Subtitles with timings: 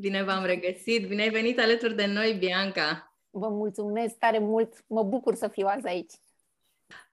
[0.00, 1.08] Bine v-am regăsit!
[1.08, 3.16] Bine ai venit alături de noi, Bianca!
[3.30, 4.84] Vă mulțumesc tare mult!
[4.86, 6.12] Mă bucur să fiu azi aici!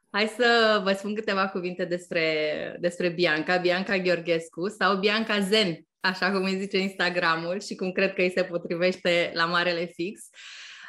[0.10, 6.32] Hai să vă spun câteva cuvinte despre, despre Bianca, Bianca Gheorghescu sau Bianca Zen, așa
[6.32, 10.22] cum îi zice Instagramul și cum cred că îi se potrivește la Marele Fix.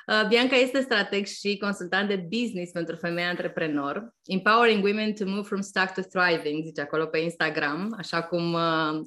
[0.06, 5.46] Uh, Bianca este strateg și consultant de business pentru femei antreprenor, empowering women to move
[5.46, 9.06] from stuck to thriving, zice acolo pe Instagram, așa cum uh,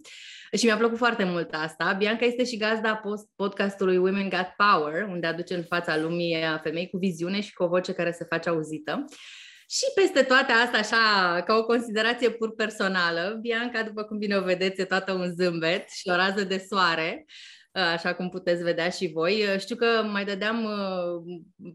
[0.57, 1.95] și mi-a plăcut foarte mult asta.
[1.97, 3.01] Bianca este și gazda
[3.35, 7.63] podcastului Women Got Power, unde aduce în fața lumii uh, femei cu viziune și cu
[7.63, 9.05] o voce care se face auzită.
[9.69, 14.41] Și peste toate astea, așa, ca o considerație pur personală, Bianca, după cum bine o
[14.41, 17.25] vedeți, e toată un zâmbet și o rază de soare,
[17.73, 19.43] uh, așa cum puteți vedea și voi.
[19.53, 20.67] Uh, știu că mai dădeam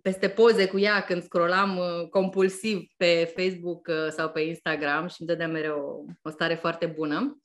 [0.03, 1.81] peste poze cu ea când scrollam
[2.11, 7.39] compulsiv pe Facebook sau pe Instagram și îmi dădeam mereu o stare foarte bună.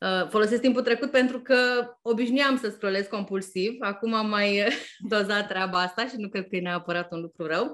[0.00, 1.56] Uh, folosesc timpul trecut pentru că
[2.02, 3.76] obișnuiam să scrollez compulsiv.
[3.80, 4.62] Acum am mai
[5.08, 7.70] dozat treaba asta și nu cred că e neapărat un lucru rău.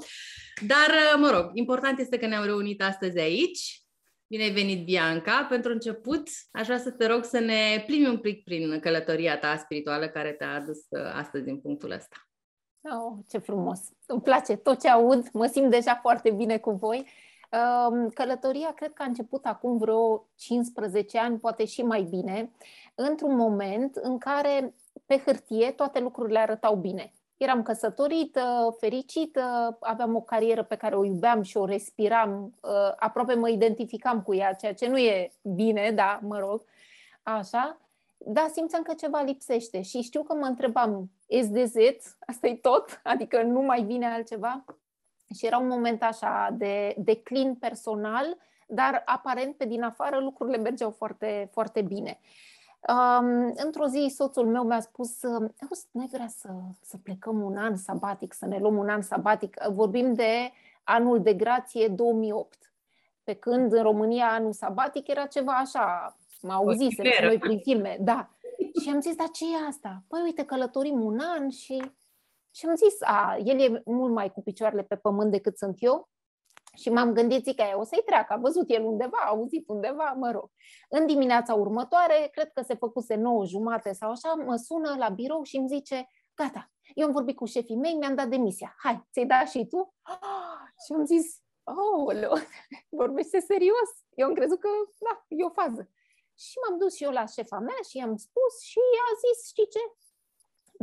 [0.67, 3.85] Dar, uh, mă rog, important este că ne-am reunit astăzi aici.
[4.27, 5.47] Bine ai venit, Bianca.
[5.49, 9.57] Pentru început, aș vrea să te rog să ne plimbi un pic prin călătoria ta
[9.57, 12.17] spirituală care te-a adus uh, astăzi în punctul ăsta.
[12.83, 13.81] Oh, ce frumos!
[14.07, 17.07] Îmi place tot ce aud, mă simt deja foarte bine cu voi
[18.15, 22.51] Călătoria cred că a început acum vreo 15 ani, poate și mai bine,
[22.95, 24.75] într-un moment în care
[25.07, 27.13] pe hârtie toate lucrurile arătau bine.
[27.37, 33.35] Eram căsătorită, fericită, aveam o carieră pe care o iubeam și o respiram, ă, aproape
[33.35, 36.65] mă identificam cu ea, ceea ce nu e bine, da, mă rog,
[37.23, 37.81] așa.
[38.17, 42.03] Dar simțeam că ceva lipsește și știu că mă întrebam, is this it?
[42.27, 43.01] Asta e tot?
[43.03, 44.65] Adică nu mai vine altceva?
[45.37, 48.37] Și era un moment așa de declin personal,
[48.67, 52.21] dar aparent pe din afară lucrurile mergeau foarte, foarte bine.
[52.89, 55.23] Um, într-o zi soțul meu mi-a spus
[55.91, 56.49] nu vrea să,
[56.81, 59.57] să plecăm un an sabatic, să ne luăm un an sabatic.
[59.69, 60.53] Vorbim de
[60.85, 62.73] anul de grație 2008.
[63.25, 68.31] Pe când în România anul sabatic era ceva așa, mă auzisem noi prin filme, da.
[68.83, 70.03] Și am zis, dar ce e asta?
[70.09, 71.91] Păi uite, călătorim un an și
[72.55, 76.09] și am zis, a, el e mult mai cu picioarele pe pământ decât sunt eu
[76.77, 80.15] și m-am gândit, zic, aia o să-i treacă, a văzut el undeva, a auzit undeva,
[80.19, 80.51] mă rog.
[80.89, 85.43] În dimineața următoare, cred că se făcuse nouă jumate sau așa, mă sună la birou
[85.43, 89.27] și îmi zice, gata, eu am vorbit cu șefii mei, mi-am dat demisia, hai, ți-ai
[89.27, 89.95] dat și tu?
[90.85, 92.41] Și am zis, oh,
[93.01, 93.91] vorbește serios?
[94.15, 94.69] Eu am crezut că,
[94.99, 95.89] da, e o fază.
[96.39, 99.69] Și m-am dus și eu la șefa mea și i-am spus și a zis, știi
[99.69, 99.79] ce,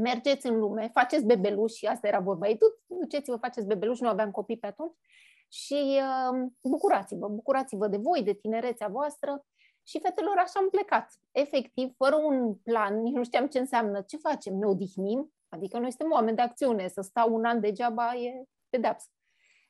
[0.01, 4.57] mergeți în lume, faceți bebeluși, asta era vorba, ei, duceți-vă, faceți bebeluși, nu aveam copii
[4.57, 4.95] pe atunci,
[5.51, 9.45] și uh, bucurați-vă, bucurați-vă de voi, de tinerețea voastră.
[9.83, 14.17] Și fetelor așa am plecat, efectiv, fără un plan, nici nu știam ce înseamnă, ce
[14.17, 18.43] facem, ne odihnim, adică noi suntem oameni de acțiune, să stau un an degeaba e
[18.69, 19.07] pedeapsă.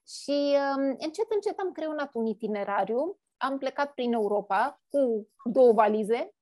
[0.07, 6.35] Și uh, încet, încet am creionat un itinerariu, am plecat prin Europa cu două valize,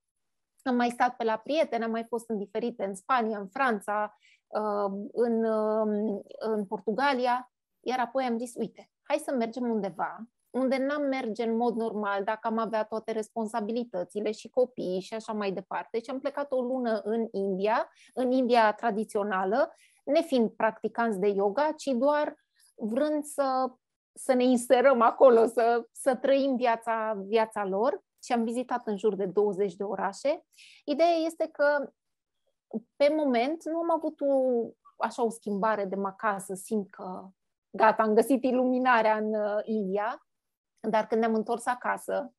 [0.68, 4.18] am mai stat pe la prieteni, am mai fost în diferite, în Spania, în Franța,
[4.48, 10.78] uh, în, um, în Portugalia, iar apoi am zis, uite, hai să mergem undeva unde
[10.78, 15.52] n-am merge în mod normal dacă am avea toate responsabilitățile și copiii și așa mai
[15.52, 16.00] departe.
[16.00, 21.86] Și am plecat o lună în India, în India tradițională, nefiind practicanți de yoga, ci
[21.86, 22.36] doar
[22.76, 23.72] vrând să,
[24.14, 29.16] să ne inserăm acolo, să, să trăim viața, viața lor și am vizitat în jur
[29.16, 30.46] de 20 de orașe.
[30.86, 31.92] Ideea este că
[32.96, 34.36] pe moment nu am avut o,
[34.98, 37.28] așa o schimbare de acasă, simt că
[37.70, 40.28] gata, am găsit iluminarea în uh, India,
[40.80, 42.34] dar când ne-am întors acasă,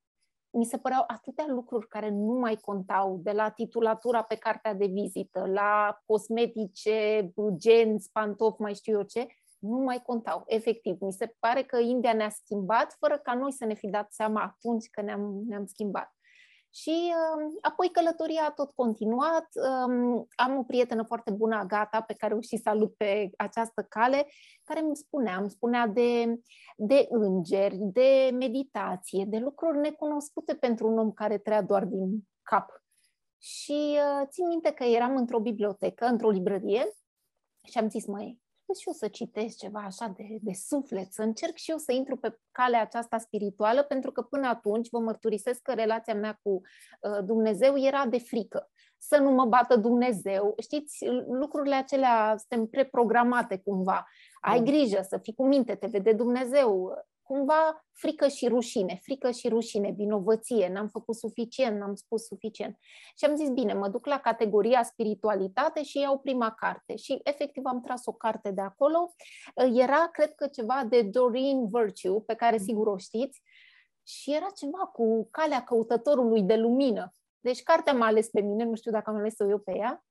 [0.51, 4.87] mi se păreau atâtea lucruri care nu mai contau, de la titulatura pe cartea de
[4.87, 9.27] vizită, la cosmetice, genți, pantofi, mai știu eu ce,
[9.59, 10.97] nu mai contau, efectiv.
[11.01, 14.43] Mi se pare că India ne-a schimbat fără ca noi să ne fi dat seama
[14.43, 16.17] atunci că ne-am, ne-am schimbat.
[16.71, 19.47] Și uh, apoi călătoria a tot continuat.
[19.55, 24.27] Um, am o prietenă foarte bună, Agata, pe care o și salut pe această cale,
[24.65, 26.41] care îmi spunea, îmi spunea de,
[26.77, 32.83] de îngeri, de meditație, de lucruri necunoscute pentru un om care trăia doar din cap.
[33.39, 36.89] Și uh, țin minte că eram într-o bibliotecă, într-o librărie
[37.65, 38.07] și am zis,
[38.67, 41.93] măi, și eu să citesc ceva așa de, de suflet, să încerc și eu să
[41.93, 46.51] intru pe calea aceasta spirituală, pentru că până atunci vă mărturisesc că relația mea cu
[46.51, 48.71] uh, Dumnezeu era de frică.
[48.99, 50.55] Să nu mă bată Dumnezeu.
[50.63, 54.07] Știți, lucrurile acelea suntem preprogramate cumva.
[54.41, 56.93] Ai grijă să fii cu minte, te vede Dumnezeu.
[57.27, 62.79] Cumva frică și rușine, frică și rușine, vinovăție, n-am făcut suficient, n-am spus suficient.
[63.19, 66.97] Și am zis, bine, mă duc la categoria spiritualitate și iau prima carte.
[66.97, 69.15] Și efectiv am tras o carte de acolo.
[69.55, 73.43] Era, cred că, ceva de Doreen Virtue, pe care sigur o știți,
[74.07, 77.15] și era ceva cu calea căutătorului de lumină.
[77.41, 80.05] Deci cartea m-a ales pe mine, nu știu dacă am ales-o eu pe ea,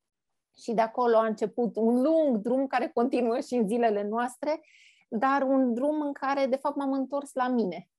[0.58, 4.62] și de acolo a început un lung drum care continuă și în zilele noastre,
[5.18, 7.90] dar un drum în care, de fapt, m-am întors la mine.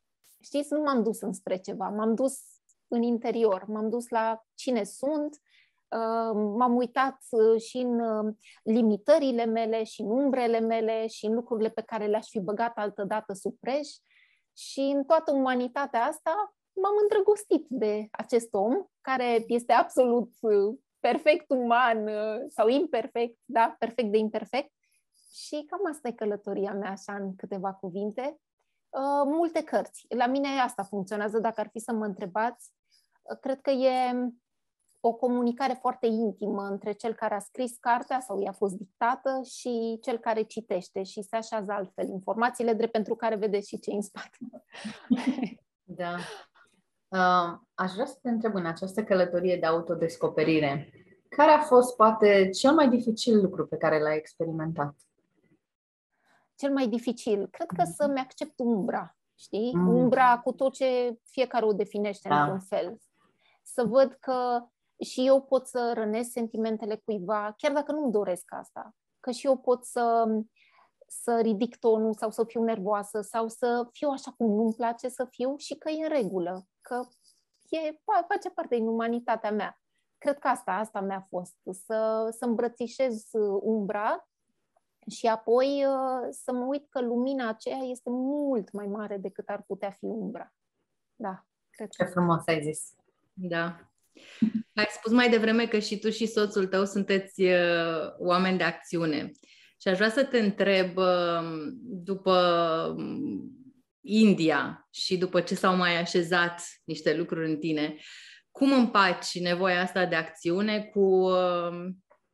[0.41, 2.41] Știți, nu m-am dus înspre ceva, m-am dus
[2.89, 5.41] în interior, m-am dus la cine sunt,
[5.89, 11.35] uh, m-am uitat uh, și în uh, limitările mele, și în umbrele mele, și în
[11.35, 13.89] lucrurile pe care le-aș fi băgat altădată sub preș.
[14.57, 20.31] Și în toată umanitatea asta m-am îndrăgostit de acest om, care este absolut
[21.01, 22.11] perfect uman
[22.49, 24.71] sau imperfect, da, perfect de imperfect.
[25.37, 28.41] Și cam asta e călătoria mea, așa, în câteva cuvinte.
[28.89, 30.07] Uh, multe cărți.
[30.09, 32.73] La mine asta funcționează, dacă ar fi să mă întrebați.
[33.23, 34.33] Uh, cred că e
[35.01, 39.99] o comunicare foarte intimă între cel care a scris cartea sau i-a fost dictată și
[40.03, 44.03] cel care citește și se așează altfel informațiile, drept pentru care vedeți și ce în
[44.03, 44.37] spate.
[45.89, 46.15] Da.
[47.09, 50.91] Uh, aș vrea să te întreb în această călătorie de autodescoperire,
[51.29, 54.95] care a fost poate cel mai dificil lucru pe care l-ai experimentat?
[56.57, 59.73] Cel mai dificil, cred că să-mi accept umbra, știi?
[59.75, 59.89] Mm.
[59.89, 62.41] Umbra cu tot ce fiecare o definește da.
[62.41, 63.01] într-un fel.
[63.63, 64.69] Să văd că
[65.05, 68.95] și eu pot să rănesc sentimentele cuiva, chiar dacă nu-mi doresc asta.
[69.21, 70.27] Că și eu pot să,
[71.07, 75.25] să ridic tonul sau să fiu nervoasă sau să fiu așa cum nu-mi place să
[75.25, 77.07] fiu și că e în regulă, că
[77.69, 79.81] e, face parte din umanitatea mea.
[80.19, 83.29] Cred că asta, asta mi-a fost, să, să îmbrățișez
[83.61, 84.29] umbra
[85.11, 89.63] și apoi uh, să mă uit că lumina aceea este mult mai mare decât ar
[89.67, 90.55] putea fi umbra.
[91.17, 92.95] Da, cred Ce frumos ai zis.
[93.33, 93.91] Da.
[94.75, 99.33] Ai spus mai devreme că și tu și soțul tău sunteți uh, oameni de acțiune.
[99.81, 102.35] Și aș vrea să te întreb, uh, după
[102.97, 103.51] um,
[104.01, 107.97] India și după ce s-au mai așezat niște lucruri în tine,
[108.51, 111.87] cum împaci nevoia asta de acțiune cu uh,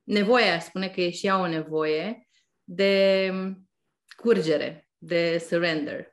[0.02, 2.28] nevoia, spune că e și ea o nevoie,
[2.64, 3.30] de
[4.16, 6.12] curgere, de surrender?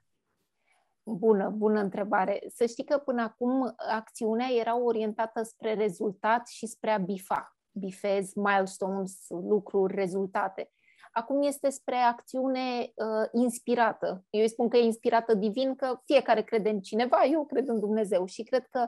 [1.03, 2.41] Bună, bună întrebare.
[2.47, 7.57] Să știi că până acum acțiunea era orientată spre rezultat și spre a bifa.
[7.71, 10.71] Bifez, milestones, lucruri, rezultate.
[11.11, 14.25] Acum este spre acțiune uh, inspirată.
[14.29, 17.79] Eu îi spun că e inspirată divin, că fiecare crede în cineva, eu cred în
[17.79, 18.85] Dumnezeu și cred că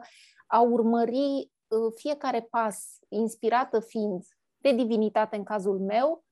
[0.48, 4.24] a urmări uh, fiecare pas, inspirată fiind
[4.58, 6.26] de divinitate în cazul meu,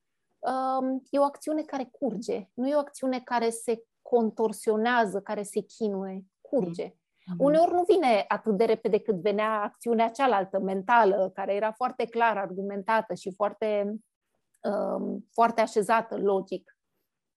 [1.10, 6.24] e o acțiune care curge, nu e o acțiune care se contorsionează, care se chinuie,
[6.40, 6.88] curge.
[6.88, 7.38] Mm-hmm.
[7.38, 12.36] Uneori nu vine atât de repede cât venea acțiunea cealaltă, mentală, care era foarte clar
[12.36, 13.94] argumentată și foarte,
[14.60, 16.74] um, foarte așezată, logic.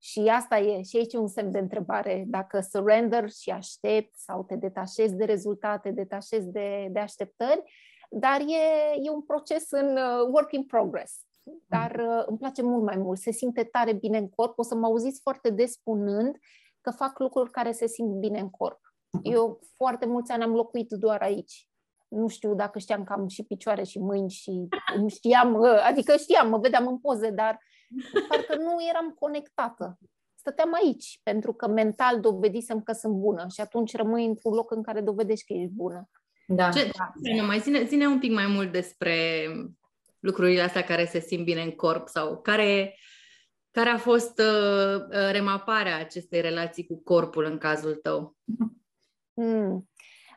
[0.02, 4.44] Și asta e, și aici e un semn de întrebare, dacă surrender și aștept sau
[4.44, 7.62] te detașezi de rezultate, detașezi de, de așteptări,
[8.10, 11.24] dar e, e un proces în uh, work in progress
[11.68, 14.58] dar uh, îmi place mult mai mult, se simte tare bine în corp.
[14.58, 16.36] O să mă auziți foarte des spunând
[16.80, 18.80] că fac lucruri care se simt bine în corp.
[19.10, 19.32] Mhm.
[19.32, 21.68] Eu foarte mulți ani am locuit doar aici.
[22.08, 26.16] Nu știu dacă știam că am și picioare și mâini și nu știam, uh, adică
[26.16, 27.58] știam, mă vedeam în poze, dar
[28.28, 29.98] parcă nu eram conectată.
[30.34, 34.82] Stăteam aici, pentru că mental dovedisem că sunt bună și atunci rămâi într-un loc în
[34.82, 36.08] care dovedești că ești bună.
[36.46, 36.68] Da.
[36.68, 36.90] Ce,
[37.36, 37.42] da.
[37.42, 39.46] mai zine, zine un pic mai mult despre
[40.20, 42.94] lucrurile astea care se simt bine în corp sau care,
[43.70, 48.36] care a fost uh, uh, remaparea acestei relații cu corpul în cazul tău?
[49.32, 49.88] Mm.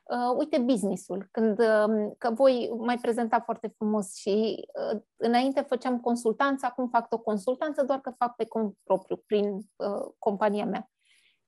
[0.04, 1.28] Uh, uite, businessul.
[1.32, 7.14] Când, uh, că voi mai prezenta foarte frumos și uh, înainte făceam consultanță, acum fac
[7.14, 10.92] o consultanță, doar că fac pe cont propriu, prin uh, compania mea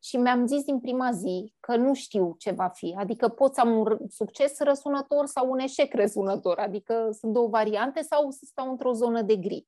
[0.06, 2.96] și mi-am zis din prima zi că nu știu ce va fi.
[2.98, 6.58] Adică pot să am un succes răsunător sau un eșec răsunător.
[6.58, 9.68] Adică sunt două variante sau să stau într-o zonă de gri.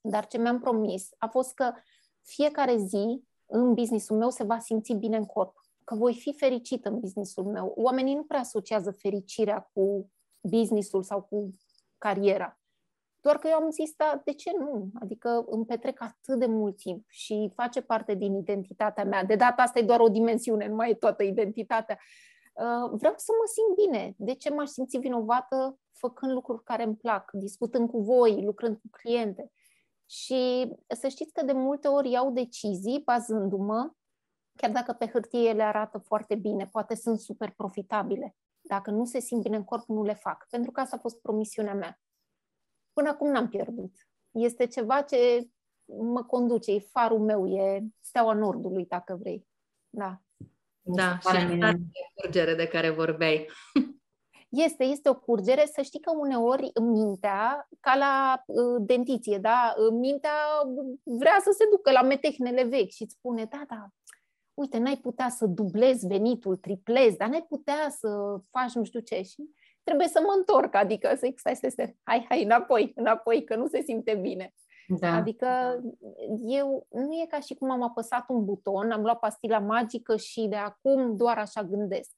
[0.00, 1.72] Dar ce mi-am promis a fost că
[2.22, 5.60] fiecare zi în businessul meu se va simți bine în corp.
[5.84, 7.72] Că voi fi fericită în businessul meu.
[7.76, 11.50] Oamenii nu prea asociază fericirea cu businessul sau cu
[11.98, 12.60] cariera.
[13.26, 14.90] Doar că eu am zis, da, de ce nu?
[15.00, 19.24] Adică îmi petrec atât de mult timp și face parte din identitatea mea.
[19.24, 21.98] De data asta e doar o dimensiune, nu mai e toată identitatea.
[22.52, 24.14] Uh, vreau să mă simt bine.
[24.18, 28.88] De ce m-aș simți vinovată făcând lucruri care îmi plac, discutând cu voi, lucrând cu
[28.90, 29.50] cliente?
[30.10, 33.90] Și să știți că de multe ori iau decizii bazându-mă
[34.56, 39.20] chiar dacă pe hârtie le arată foarte bine, poate sunt super profitabile, dacă nu se
[39.20, 40.46] simt bine în corp, nu le fac.
[40.50, 42.00] Pentru că asta a fost promisiunea mea.
[42.96, 43.92] Până acum n-am pierdut.
[44.30, 45.48] Este ceva ce
[45.84, 49.46] mă conduce, e farul meu, e steaua nordului, dacă vrei.
[49.88, 50.20] Da.
[50.82, 51.58] Da, și
[52.14, 53.46] curgere de care vorbeai.
[54.48, 55.66] Este, este o curgere.
[55.66, 59.74] Să știi că uneori mintea, ca la uh, dentiție, da?
[59.92, 60.30] Mintea
[61.02, 63.88] vrea să se ducă la metehnele vechi și îți spune, da, da,
[64.54, 69.22] uite, n-ai putea să dublezi venitul, triplezi, dar n-ai putea să faci nu știu ce
[69.22, 69.50] și
[69.86, 73.66] trebuie să mă întorc, adică să stai, stai, stai, hai, hai, înapoi, înapoi, că nu
[73.66, 74.54] se simte bine.
[74.88, 75.14] Da.
[75.14, 75.80] Adică
[76.46, 80.46] eu, nu e ca și cum am apăsat un buton, am luat pastila magică și
[80.48, 82.12] de acum doar așa gândesc.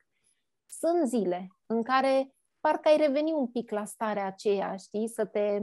[0.67, 5.61] Sunt zile în care parcă ai reveni un pic la starea aceea, știi, să te,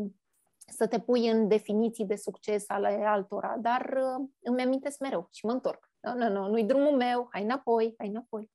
[0.57, 5.45] să te pui în definiții de succes ale altora, dar uh, îmi amintesc mereu și
[5.45, 5.89] mă întorc.
[5.99, 8.51] Nu, nu, nu, nu-i drumul meu, hai înapoi, hai înapoi.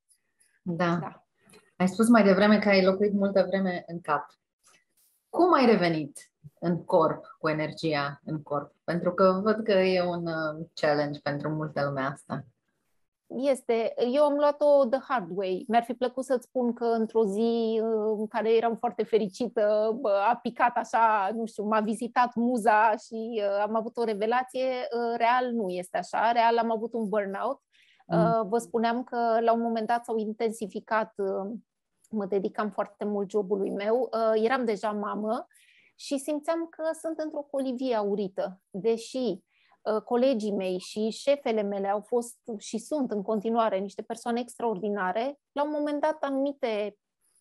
[0.62, 0.96] Da.
[0.96, 1.24] da.
[1.80, 4.26] Ai spus mai devreme că ai locuit multă vreme în cap.
[5.28, 8.74] Cum ai revenit în corp, cu energia în corp?
[8.84, 12.44] Pentru că văd că e un uh, challenge pentru multă lume asta.
[13.26, 13.94] Este.
[14.12, 15.64] Eu am luat-o the hard way.
[15.68, 19.98] Mi-ar fi plăcut să-ți spun că într-o zi uh, în care eram foarte fericită,
[20.30, 24.68] a picat așa, nu știu, m-a vizitat muza și uh, am avut o revelație.
[25.16, 26.32] Real nu este așa.
[26.32, 27.60] Real am avut un burnout.
[28.06, 28.48] Mm.
[28.48, 31.14] Vă spuneam că la un moment dat s-au intensificat
[32.10, 35.46] mă dedicam foarte mult jobului meu, eram deja mamă
[35.94, 42.00] și simțeam că sunt într-o colivie aurită, deși uh, colegii mei și șefele mele au
[42.00, 46.96] fost și sunt în continuare niște persoane extraordinare, la un moment dat anumite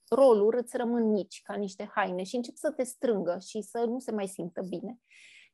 [0.09, 3.99] roluri îți rămân mici, ca niște haine și încep să te strângă și să nu
[3.99, 4.99] se mai simtă bine.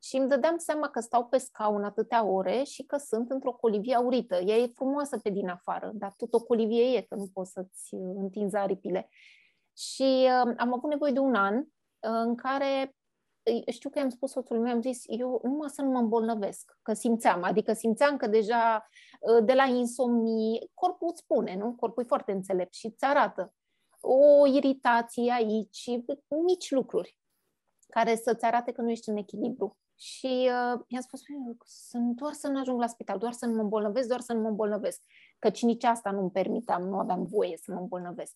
[0.05, 3.95] Și îmi dădeam seama că stau pe scaun atâtea ore și că sunt într-o colivie
[3.95, 4.35] aurită.
[4.35, 7.93] Ea e frumoasă pe din afară, dar tot o colivie e, că nu poți să-ți
[7.93, 9.09] întinzi aripile.
[9.77, 11.63] Și uh, am avut nevoie de un an
[11.99, 12.95] în care
[13.71, 16.93] știu că am spus soțul meu, am zis, eu numai să nu mă îmbolnăvesc, că
[16.93, 18.87] simțeam, adică simțeam că deja
[19.27, 21.75] ă, de la insomnii, corpul îți spune, nu?
[21.75, 23.53] Corpul e foarte înțelept și îți arată
[24.01, 25.89] o iritație aici,
[26.45, 27.17] mici lucruri
[27.89, 29.77] care să-ți arate că nu ești în echilibru.
[29.95, 31.21] Și uh, i-am spus,
[31.89, 34.41] sunt doar să nu ajung la spital, doar să nu mă îmbolnăvesc, doar să nu
[34.41, 35.01] mă îmbolnăvesc.
[35.39, 38.35] Căci nici asta nu-mi permiteam, nu aveam voie să mă îmbolnăvesc.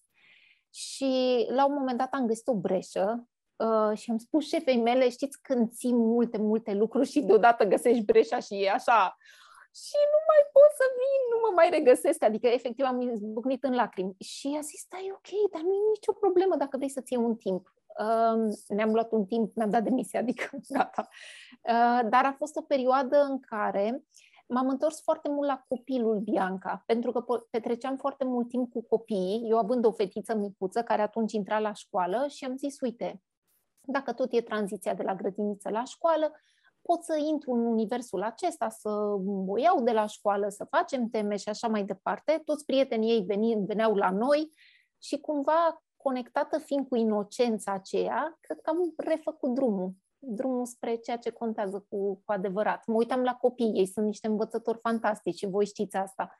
[0.70, 5.10] Și la un moment dat am găsit o breșă uh, și am spus șefei mele,
[5.10, 9.18] știți, când ții multe, multe lucruri și deodată găsești breșa și e așa
[9.84, 13.74] și nu mai pot să vin, nu mă mai regăsesc, adică efectiv am izbucnit în
[13.75, 14.15] lacrimi.
[14.20, 17.24] Și a zis, da, e ok, dar nu e nicio problemă dacă vrei să-ți iei
[17.24, 17.74] un timp.
[18.00, 21.08] Uh, ne-am luat un timp, mi-am dat demisia, adică gata.
[21.51, 24.03] Uh, dar a fost o perioadă în care
[24.48, 29.50] m-am întors foarte mult la copilul Bianca, pentru că petreceam foarte mult timp cu copiii,
[29.50, 33.22] eu având o fetiță micuță care atunci intra la școală și am zis, uite,
[33.81, 36.31] dacă tot e tranziția de la grădiniță la școală,
[36.81, 38.89] pot să intru în universul acesta, să
[39.48, 42.41] o iau de la școală, să facem teme și așa mai departe.
[42.46, 44.53] Toți prietenii ei veni, veneau la noi
[45.01, 51.18] și cumva conectată fiind cu inocența aceea, cred că am refăcut drumul drumul spre ceea
[51.18, 52.86] ce contează cu, cu adevărat.
[52.86, 56.36] Mă uitam la copii, ei sunt niște învățători fantastici și voi știți asta.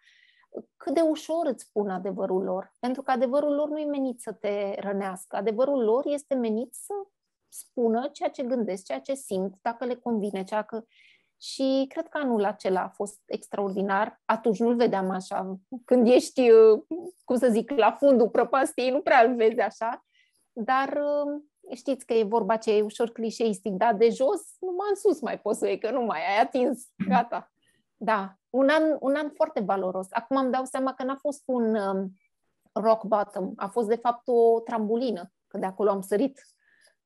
[0.78, 4.34] Cât de ușor îți spun adevărul lor, pentru că adevărul lor nu e menit să
[4.34, 5.36] te rănească.
[5.36, 6.94] Adevărul lor este menit să
[7.48, 10.84] spună ceea ce gândesc, ceea ce simt, dacă le convine, ceea că...
[11.42, 14.22] Și cred că anul acela a fost extraordinar.
[14.26, 15.60] Atunci nu-l vedeam așa.
[15.86, 16.50] Când ești,
[17.24, 20.06] cum să zic, la fundul prăpastiei, nu prea îl vezi așa.
[20.52, 21.02] Dar
[21.76, 25.40] știți că e vorba ce e ușor clișeistic, dar de jos, numai în sus mai
[25.40, 27.52] poți să iei, că nu mai ai atins, gata.
[27.98, 30.08] Da, un an, un an foarte valoros.
[30.10, 32.12] Acum îmi dau seama că n-a fost un um,
[32.72, 36.42] rock bottom, a fost de fapt o trambulină, că de acolo am sărit.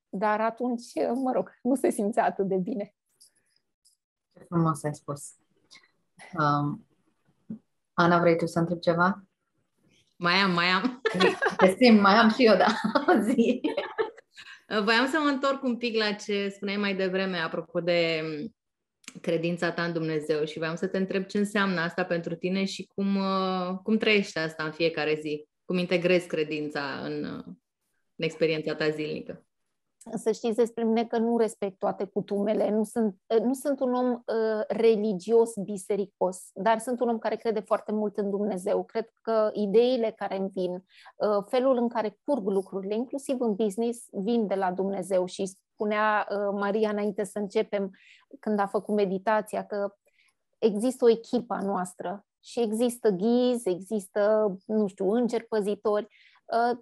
[0.09, 2.95] Dar atunci, mă rog, nu se simțea atât de bine.
[4.43, 5.21] Ce frumos ai spus.
[6.39, 6.87] Um,
[7.93, 9.23] Ana, vrei tu să întreb ceva?
[10.15, 11.01] Mai am, mai am.
[11.57, 12.65] Te simt, mai am și eu, da.
[13.27, 13.61] Zi.
[14.83, 18.55] Voiam să mă întorc un pic la ce spuneai mai devreme, apropo de mm,
[19.21, 22.87] credința ta în Dumnezeu și voiam să te întreb ce înseamnă asta pentru tine și
[22.95, 27.43] cum, uh, cum trăiești asta în fiecare zi, cum integrezi credința în, uh,
[28.15, 29.45] în experiența ta zilnică
[30.15, 33.93] să știți despre mine că nu respect toate cutumele, nu sunt, uh, nu sunt un
[33.93, 38.83] om uh, religios bisericos, dar sunt un om care crede foarte mult în Dumnezeu.
[38.83, 44.07] Cred că ideile care îmi vin, uh, felul în care curg lucrurile, inclusiv în business,
[44.11, 47.91] vin de la Dumnezeu și spunea uh, Maria înainte să începem,
[48.39, 49.95] când a făcut meditația, că
[50.59, 56.07] există o echipă noastră Și există ghizi, există, nu știu, îngeri păzitori.
[56.45, 56.77] Uh,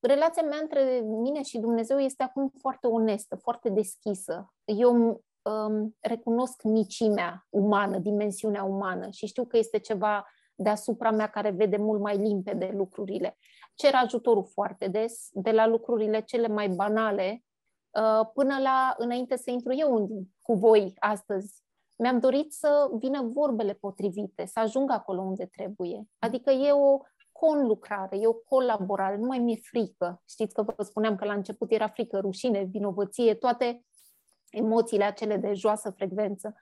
[0.00, 4.52] relația mea între mine și Dumnezeu este acum foarte onestă, foarte deschisă.
[4.64, 11.50] Eu um, recunosc micimea umană, dimensiunea umană și știu că este ceva deasupra mea care
[11.50, 13.38] vede mult mai limpede lucrurile.
[13.74, 17.44] Cer ajutorul foarte des, de la lucrurile cele mai banale
[17.90, 20.08] uh, până la, înainte să intru eu
[20.42, 21.62] cu voi astăzi,
[21.96, 26.02] mi-am dorit să vină vorbele potrivite, să ajung acolo unde trebuie.
[26.18, 26.98] Adică e o
[27.40, 30.22] conlucrare, e o colaborare, nu mai mi-e frică.
[30.28, 33.84] Știți că vă spuneam că la început era frică, rușine, vinovăție, toate
[34.50, 36.54] emoțiile acele de joasă frecvență.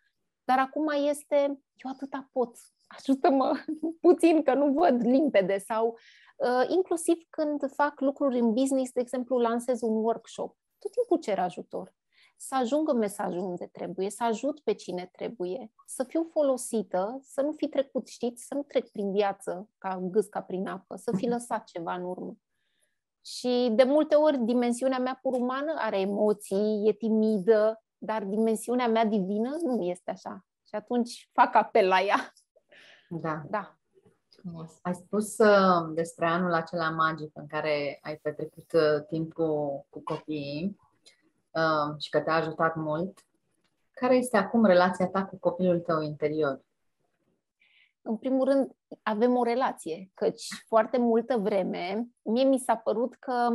[0.44, 1.37] Dar acum este,
[1.75, 2.56] eu atâta pot,
[2.87, 3.52] ajută-mă
[4.06, 5.99] puțin că nu văd limpede sau
[6.37, 11.38] uh, inclusiv când fac lucruri în business, de exemplu, lansez un workshop, tot timpul cer
[11.38, 11.94] ajutor.
[12.40, 17.52] Să ajungă mesajul unde trebuie, să ajut pe cine trebuie, să fiu folosită, să nu
[17.52, 21.64] fi trecut, știți, să nu trec prin viață ca gâsca prin apă, să fi lăsat
[21.64, 22.37] ceva în urmă.
[23.25, 29.04] Și de multe ori dimensiunea mea pur umană are emoții, e timidă, dar dimensiunea mea
[29.04, 30.47] divină nu este așa.
[30.66, 32.33] Și atunci fac apel la ea.
[33.09, 33.42] Da.
[33.50, 33.78] Da.
[34.28, 34.78] Frumos.
[34.83, 39.47] Ai spus uh, despre anul acela magic în care ai petrecut uh, timp cu,
[39.90, 40.76] cu copiii
[41.58, 43.18] uh, și că te-a ajutat mult.
[43.90, 46.60] Care este acum relația ta cu copilul tău interior?
[48.02, 48.70] În primul rând,
[49.02, 53.48] avem o relație, căci foarte multă vreme mie mi s-a părut că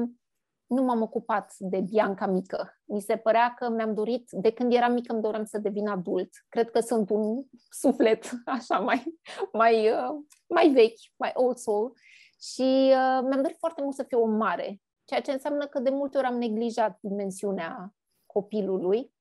[0.65, 2.81] nu m-am ocupat de Bianca mică.
[2.85, 6.29] Mi se părea că mi-am dorit, de când eram mică îmi doream să devin adult.
[6.49, 9.19] Cred că sunt un suflet așa mai,
[9.51, 11.93] mai, uh, mai vechi, mai old soul.
[12.41, 15.89] Și uh, mi-am dorit foarte mult să fiu o mare, ceea ce înseamnă că de
[15.89, 17.93] multe ori am neglijat dimensiunea
[18.25, 19.13] copilului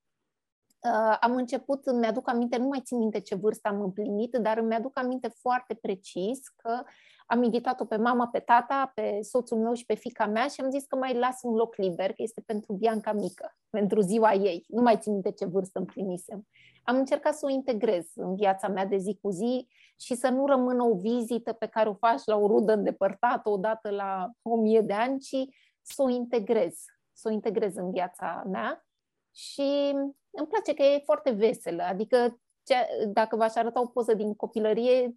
[0.83, 4.57] Uh, am început, îmi aduc aminte, nu mai țin minte ce vârstă am împlinit, dar
[4.57, 6.83] îmi aduc aminte foarte precis că
[7.25, 10.69] am invitat-o pe mama, pe tata, pe soțul meu și pe fica mea și am
[10.69, 14.65] zis că mai las un loc liber, că este pentru Bianca mică, pentru ziua ei.
[14.67, 16.47] Nu mai țin minte ce vârstă împlinisem.
[16.83, 19.67] Am încercat să o integrez în viața mea de zi cu zi
[19.99, 23.89] și să nu rămână o vizită pe care o faci la o rudă îndepărtată odată
[23.89, 25.35] la o mie de ani, ci
[25.83, 28.87] să o integrez, să o integrez în viața mea.
[29.31, 29.91] Și
[30.29, 32.75] îmi place că e foarte veselă, adică ce,
[33.07, 35.15] dacă v-aș arăta o poză din copilărie,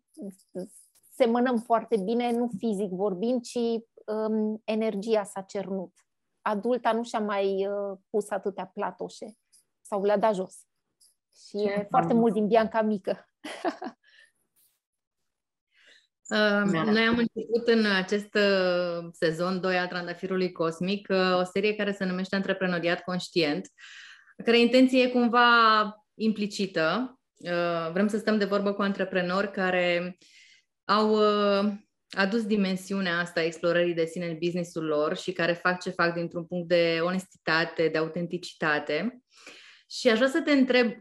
[1.11, 3.59] semănăm foarte bine, nu fizic vorbind, ci
[4.07, 5.93] um, energia s-a cernut.
[6.41, 9.37] Adulta nu și-a mai uh, pus atâtea platoșe
[9.81, 10.67] sau le-a dat jos.
[11.35, 13.29] Și Ce e foarte mult din Bianca mică.
[16.29, 21.75] Uh, noi am început în acest uh, sezon 2 al Trandafirului Cosmic uh, o serie
[21.75, 23.69] care se numește Antreprenoriat Conștient,
[24.45, 25.49] care intenție e cumva
[26.15, 27.19] implicită.
[27.37, 30.19] Uh, vrem să stăm de vorbă cu antreprenori care
[30.85, 31.73] au uh,
[32.11, 36.15] adus dimensiunea asta a explorării de sine în businessul lor și care fac ce fac
[36.15, 39.23] dintr-un punct de onestitate, de autenticitate.
[39.91, 40.93] Și aș vrea să te întreb,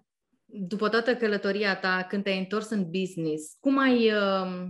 [0.45, 4.67] după toată călătoria ta, când te-ai întors în business, cum ai, uh,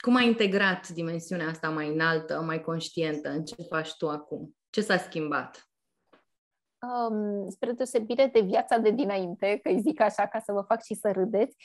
[0.00, 4.56] cum ai integrat dimensiunea asta mai înaltă, mai conștientă în ce faci tu acum?
[4.70, 5.68] Ce s-a schimbat?
[6.80, 10.82] um, spre deosebire de viața de dinainte, că îi zic așa ca să vă fac
[10.82, 11.56] și să râdeți,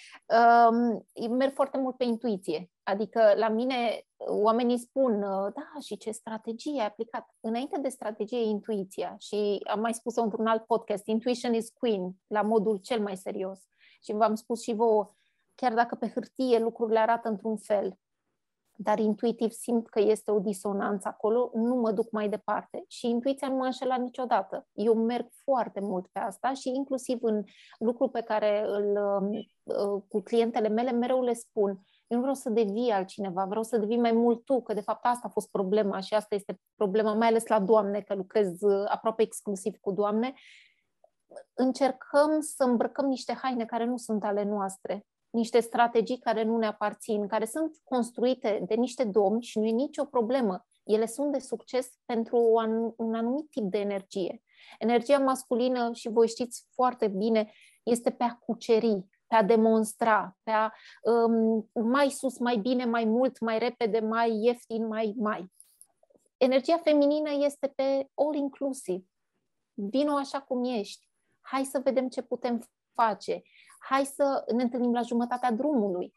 [0.69, 2.69] um, merg foarte mult pe intuiție.
[2.83, 5.19] Adică la mine oamenii spun,
[5.53, 7.27] da, și ce strategie ai aplicat?
[7.39, 12.11] Înainte de strategie e intuiția și am mai spus-o într-un alt podcast, intuition is queen,
[12.27, 13.59] la modul cel mai serios.
[14.03, 15.09] Și v-am spus și vouă,
[15.55, 17.97] chiar dacă pe hârtie lucrurile arată într-un fel,
[18.75, 22.83] dar intuitiv simt că este o disonanță acolo, nu mă duc mai departe.
[22.87, 24.67] Și intuiția nu mă înșela niciodată.
[24.73, 27.43] Eu merg foarte mult pe asta și inclusiv în
[27.79, 29.29] lucru pe care îl, um,
[29.63, 31.69] uh, cu clientele mele mereu le spun,
[32.07, 35.05] eu nu vreau să devii altcineva, vreau să devii mai mult tu, că de fapt
[35.05, 38.85] asta a fost problema și asta este problema, mai ales la doamne, că lucrez uh,
[38.87, 40.33] aproape exclusiv cu doamne,
[41.53, 46.65] încercăm să îmbrăcăm niște haine care nu sunt ale noastre niște strategii care nu ne
[46.65, 50.65] aparțin, care sunt construite de niște domni și nu e nicio problemă.
[50.83, 52.37] Ele sunt de succes pentru
[52.97, 54.41] un anumit tip de energie.
[54.79, 57.51] Energia masculină, și voi știți foarte bine,
[57.83, 63.05] este pe a cuceri, pe a demonstra, pe a um, mai sus, mai bine, mai
[63.05, 65.51] mult, mai repede, mai ieftin, mai, mai.
[66.37, 69.05] Energia feminină este pe all inclusive.
[69.73, 71.07] Vino așa cum ești.
[71.41, 72.61] Hai să vedem ce putem
[72.93, 73.41] face
[73.83, 76.13] hai să ne întâlnim la jumătatea drumului.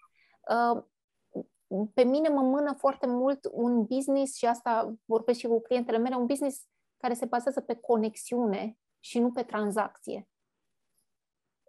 [0.50, 0.82] Uh,
[1.94, 6.14] pe mine mă mână foarte mult un business, și asta vorbesc și cu clientele mele,
[6.14, 10.28] un business care se bazează pe conexiune și nu pe tranzacție.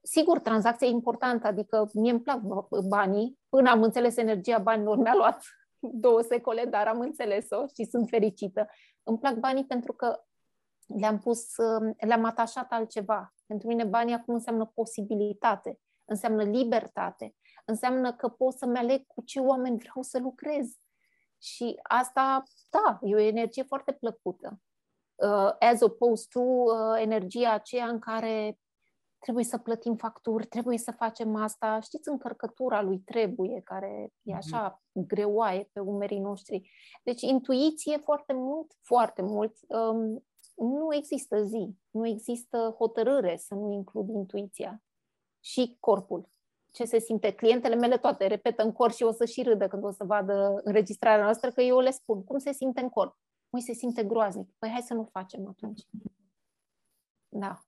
[0.04, 2.40] sigur, tranzacția e importantă, adică mie îmi plac
[2.88, 3.40] banii.
[3.50, 5.44] Până am înțeles energia banilor, mi-a luat
[6.04, 8.68] două secole, dar am înțeles-o și sunt fericită.
[9.04, 10.24] Îmi plac banii pentru că
[11.00, 11.56] le-am pus,
[11.98, 13.34] le-am atașat altceva.
[13.46, 19.40] Pentru mine banii acum înseamnă posibilitate, înseamnă libertate, înseamnă că pot să-mi aleg cu ce
[19.40, 20.68] oameni vreau să lucrez.
[21.42, 24.60] Și asta, da, e o energie foarte plăcută.
[25.16, 28.60] Uh, as opposed to uh, energia aceea în care
[29.20, 31.80] trebuie să plătim facturi, trebuie să facem asta.
[31.80, 34.36] Știți, încărcătura lui trebuie, care e mhm.
[34.36, 36.72] așa greoaie pe umerii noștri.
[37.04, 39.58] Deci intuiție foarte mult, foarte mult.
[39.68, 44.82] Um, nu există zi, nu există hotărâre să nu includ intuiția
[45.48, 46.30] și corpul.
[46.72, 47.32] Ce se simte?
[47.32, 50.62] Clientele mele toate repetă în corp și o să și râdă când o să vadă
[50.64, 53.18] înregistrarea noastră, că eu le spun cum se simte în corp.
[53.50, 54.50] Măi, se simte groaznic.
[54.58, 55.82] Păi hai să nu facem atunci.
[57.28, 57.60] Da.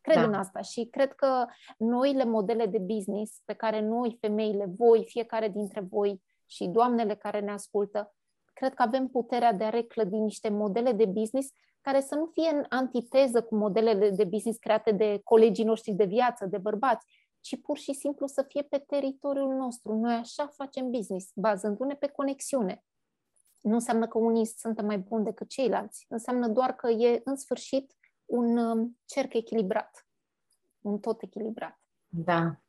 [0.00, 0.22] Cred da.
[0.22, 1.46] în asta și cred că
[1.78, 7.40] noile modele de business pe care noi, femeile, voi, fiecare dintre voi și doamnele care
[7.40, 8.14] ne ascultă,
[8.52, 12.48] cred că avem puterea de a reclădi niște modele de business care să nu fie
[12.48, 17.06] în antiteză cu modelele de business create de colegii noștri de viață, de bărbați,
[17.40, 19.94] ci pur și simplu să fie pe teritoriul nostru.
[19.94, 22.84] Noi așa facem business, bazându-ne pe conexiune.
[23.60, 27.96] Nu înseamnă că unii sunt mai buni decât ceilalți, înseamnă doar că e în sfârșit
[28.24, 30.06] un um, cerc echilibrat,
[30.80, 31.80] un tot echilibrat.
[32.08, 32.60] Da.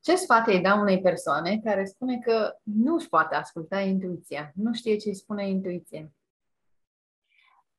[0.00, 4.72] Ce sfat îi da unei persoane care spune că nu își poate asculta intuiția, nu
[4.72, 6.12] știe ce îi spune intuiție?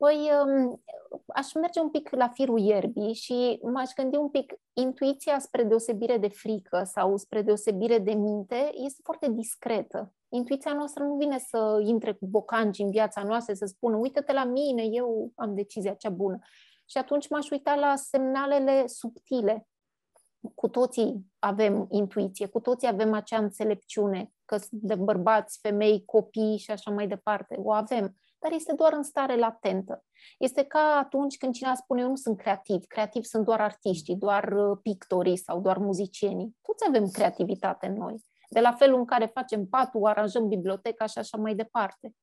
[0.02, 0.82] Păi um,
[1.28, 6.18] aș merge un pic la firul ierbii și m-aș gândi un pic, intuiția spre deosebire
[6.18, 10.14] de frică sau spre deosebire de minte este foarte discretă.
[10.30, 14.44] Intuiția noastră nu vine să intre cu bocanci în viața noastră, să spună, uite-te la
[14.44, 16.40] mine, eu am decizia cea bună.
[16.86, 19.68] Și atunci m-aș uita la semnalele subtile.
[20.56, 26.72] Cu toții avem intuiție, cu toții avem acea înțelepciune, că de bărbați, femei, copii și
[26.72, 27.60] așa mai departe.
[27.64, 30.04] O avem dar este doar în stare latentă.
[30.38, 34.52] Este ca atunci când cineva spune eu nu sunt creativ, creativ sunt doar artiștii, doar
[34.52, 36.58] uh, pictorii sau doar muzicienii.
[36.62, 41.18] Toți avem creativitate în noi, de la felul în care facem patul, aranjăm biblioteca și
[41.18, 42.16] așa mai departe.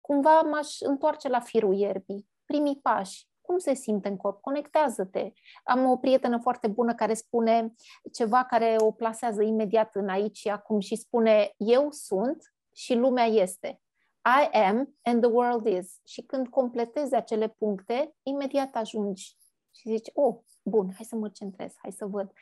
[0.00, 4.40] Cumva m-aș întoarce la firul ierbii, primii pași, cum se simte în corp?
[4.40, 5.32] Conectează-te.
[5.64, 7.74] Am o prietenă foarte bună care spune
[8.12, 13.24] ceva care o plasează imediat în aici și acum și spune eu sunt și lumea
[13.24, 13.80] este.
[14.24, 16.00] I am and the world is.
[16.04, 19.36] Și când completezi acele puncte, imediat ajungi
[19.74, 22.32] și zici, oh, bun, hai să mă centrez, hai să văd.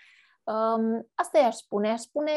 [0.44, 1.90] Um, asta i-aș spune.
[1.90, 2.32] Aș spune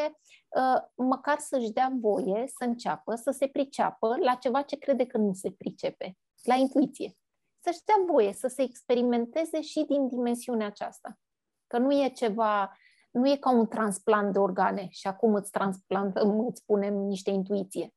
[0.49, 5.17] uh, măcar să-și dea voie să înceapă, să se priceapă la ceva ce crede că
[5.17, 7.17] nu se pricepe, la intuiție.
[7.59, 11.19] Să-și dea voie să se experimenteze și din dimensiunea aceasta.
[11.67, 12.77] Că nu e ceva,
[13.11, 17.93] nu e ca un transplant de organe și acum îți transplantăm, îți punem niște intuiție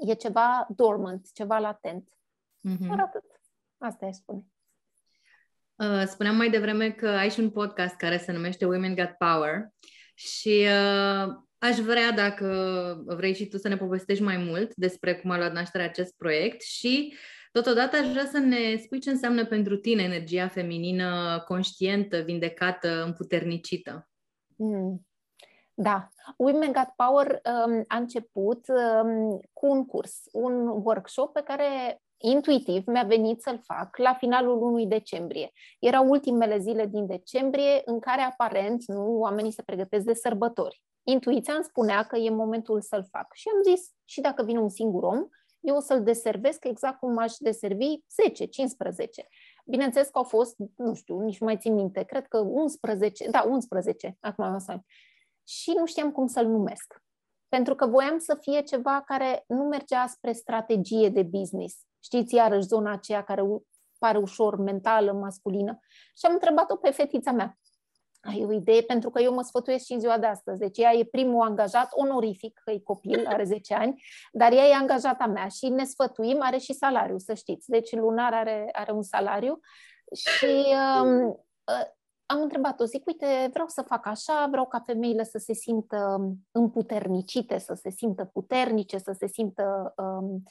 [0.00, 2.08] e ceva dormant, ceva latent.
[2.68, 2.86] Mm-hmm.
[2.86, 3.24] Doar atât.
[3.78, 4.44] Asta e spune.
[5.74, 9.68] Uh, spuneam mai devreme că ai și un podcast care se numește Women Got Power
[10.14, 15.30] și uh, aș vrea, dacă vrei și tu să ne povestești mai mult despre cum
[15.30, 17.14] a luat naștere acest proiect și
[17.52, 24.08] totodată aș vrea să ne spui ce înseamnă pentru tine energia feminină conștientă, vindecată, împuternicită.
[24.56, 25.06] Mm.
[25.76, 32.00] Da, Women Got Power um, a început um, cu un curs, un workshop pe care
[32.16, 35.50] intuitiv mi-a venit să-l fac la finalul lunii decembrie.
[35.78, 40.82] Erau ultimele zile din decembrie în care aparent nu oamenii se pregătesc de sărbători.
[41.02, 44.68] Intuiția îmi spunea că e momentul să-l fac și am zis, și dacă vine un
[44.68, 45.26] singur om,
[45.60, 49.28] eu o să-l deservesc exact cum aș deservi 10, 15.
[49.64, 54.16] Bineînțeles că au fost, nu știu, nici mai țin minte, cred că 11, da, 11,
[54.20, 54.78] acum am să
[55.44, 57.02] și nu știam cum să-l numesc.
[57.48, 61.76] Pentru că voiam să fie ceva care nu mergea spre strategie de business.
[62.02, 63.42] Știți, iarăși zona aceea care
[63.98, 65.78] pare ușor mentală, masculină.
[66.18, 67.58] Și am întrebat-o pe fetița mea.
[68.20, 68.82] Ai o idee?
[68.82, 70.58] Pentru că eu mă sfătuiesc și în ziua de astăzi.
[70.58, 74.02] Deci ea e primul angajat, onorific, că e copil, are 10 ani,
[74.32, 77.70] dar ea e angajata mea și ne sfătuim, are și salariu, să știți.
[77.70, 79.60] Deci lunar are, are un salariu
[80.14, 80.64] și
[81.02, 81.46] um,
[82.26, 86.20] am întrebat-o, zic, uite, vreau să fac așa, vreau ca femeile să se simtă
[86.52, 90.42] împuternicite, să se simtă puternice, să se simtă um,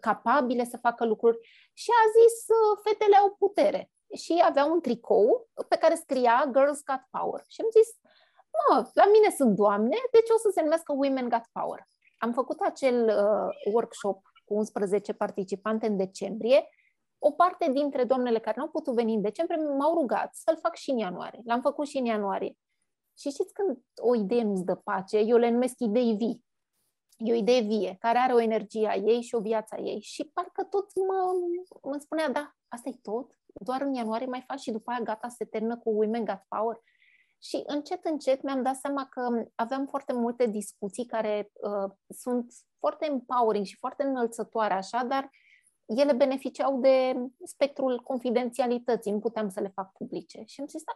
[0.00, 1.38] capabile să facă lucruri.
[1.72, 2.46] Și a zis,
[2.84, 3.90] fetele au putere.
[4.14, 7.44] Și avea un tricou pe care scria Girls Got Power.
[7.48, 7.88] Și am zis,
[8.56, 11.86] mă, la mine sunt doamne, deci o să se numească Women Got Power.
[12.18, 16.68] Am făcut acel uh, workshop cu 11 participante în decembrie
[17.22, 20.74] o parte dintre doamnele care nu au putut veni în decembrie m-au rugat să-l fac
[20.74, 21.40] și în ianuarie.
[21.44, 22.56] L-am făcut și în ianuarie.
[23.18, 26.44] Și știți când o idee nu-ți dă pace, eu le numesc idei vii.
[27.16, 30.00] E o idee vie, care are o energie a ei și o viață a ei.
[30.00, 31.32] Și parcă tot mă,
[31.82, 35.28] mă spunea, da, asta e tot, doar în ianuarie mai faci și după aia gata,
[35.28, 36.80] se termină cu Women Got Power.
[37.42, 43.06] Și încet, încet mi-am dat seama că aveam foarte multe discuții care uh, sunt foarte
[43.06, 45.30] empowering și foarte înălțătoare așa, dar
[45.98, 50.42] ele beneficiau de spectrul confidențialității, nu puteam să le fac publice.
[50.46, 50.92] Și am zis, da,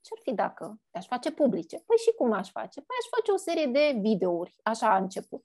[0.00, 1.76] ce-ar fi dacă aș face publice?
[1.86, 2.80] Păi și cum aș face?
[2.80, 5.44] Păi aș face o serie de videouri, așa a început.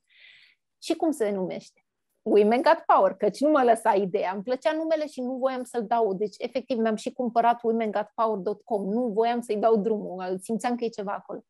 [0.84, 1.86] Și cum se numește?
[2.22, 4.32] Women Got Power, căci nu mă lăsa ideea.
[4.32, 6.14] Îmi plăcea numele și nu voiam să-l dau.
[6.14, 8.90] Deci, efectiv, mi-am și cumpărat womengotpower.com.
[8.90, 11.44] Nu voiam să-i dau drumul, simțeam că e ceva acolo.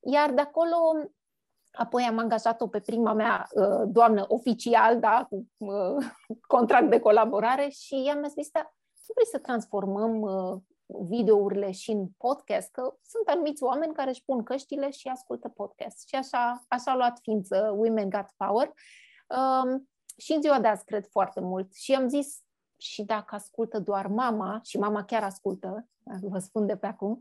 [0.00, 0.76] Iar de acolo,
[1.72, 6.04] apoi am angajat-o pe prima mea uh, doamnă oficial, da, cu uh,
[6.54, 8.60] contract de colaborare și i-am zis, da,
[9.06, 10.60] nu vrei să transformăm uh,
[11.08, 16.08] videourile și în podcast, că sunt anumiți oameni care își pun căștile și ascultă podcast.
[16.08, 18.72] Și așa, așa a luat ființă Women Got Power.
[19.28, 21.74] Um, și în ziua de azi cred foarte mult.
[21.74, 22.42] Și am zis,
[22.76, 25.86] și dacă ascultă doar mama, și mama chiar ascultă,
[26.20, 27.20] vă spun de pe acum,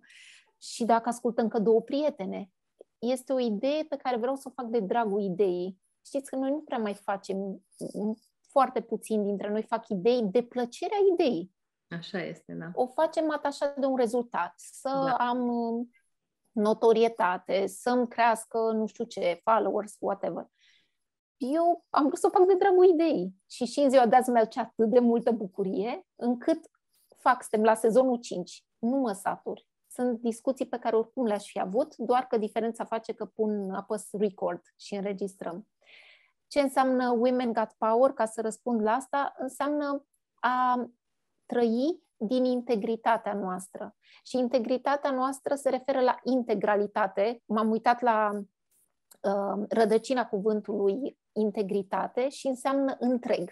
[0.57, 2.51] și dacă ascultă încă două prietene,
[2.99, 5.79] este o idee pe care vreau să o fac de dragul ideii.
[6.05, 7.65] Știți că noi nu prea mai facem,
[8.49, 11.51] foarte puțin dintre noi fac idei de plăcerea ideii.
[11.89, 12.71] Așa este, da.
[12.73, 15.25] O facem atașat de un rezultat, să da.
[15.25, 15.89] am um,
[16.51, 20.47] notorietate, să-mi crească nu știu ce, followers, whatever.
[21.37, 24.29] Eu am vrut să o fac de dragul ideii și și în ziua de azi
[24.29, 26.59] mi-a atât de multă bucurie încât
[27.17, 29.68] fac, suntem la sezonul 5, nu mă satur.
[29.91, 34.09] Sunt discuții pe care oricum le-aș fi avut, doar că diferența face că pun, apăs
[34.11, 35.67] record și înregistrăm.
[36.47, 40.89] Ce înseamnă Women Got Power, ca să răspund la asta, înseamnă a
[41.45, 43.95] trăi din integritatea noastră.
[44.23, 47.41] Și integritatea noastră se referă la integralitate.
[47.45, 53.51] M-am uitat la uh, rădăcina cuvântului integritate și înseamnă întreg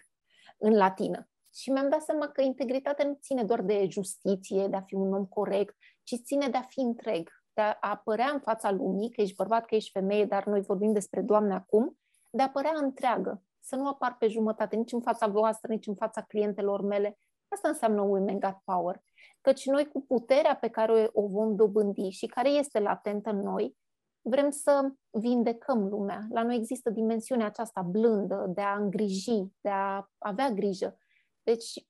[0.57, 1.29] în latină.
[1.53, 5.13] Și mi-am dat seama că integritatea nu ține doar de justiție, de a fi un
[5.13, 5.75] om corect,
[6.07, 9.65] ci ține de a fi întreg, de a apărea în fața lumii, că ești bărbat,
[9.65, 11.97] că ești femeie, dar noi vorbim despre Doamne acum,
[12.29, 15.95] de a apărea întreagă, să nu apar pe jumătate, nici în fața voastră, nici în
[15.95, 17.17] fața clientelor mele,
[17.49, 19.01] Asta înseamnă Women Got Power.
[19.41, 23.77] Căci noi cu puterea pe care o vom dobândi și care este latentă în noi,
[24.21, 26.27] vrem să vindecăm lumea.
[26.29, 30.97] La noi există dimensiunea aceasta blândă de a îngriji, de a avea grijă.
[31.43, 31.87] Deci,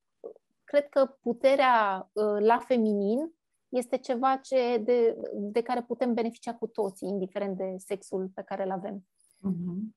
[0.64, 3.37] cred că puterea uh, la feminin
[3.70, 8.64] este ceva ce de, de care putem beneficia cu toții, indiferent de sexul pe care
[8.64, 9.06] îl avem.
[9.38, 9.96] Mm-hmm.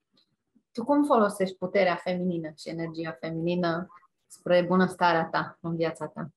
[0.72, 3.86] Tu cum folosești puterea feminină și energia feminină
[4.26, 6.28] spre bunăstarea ta în viața ta?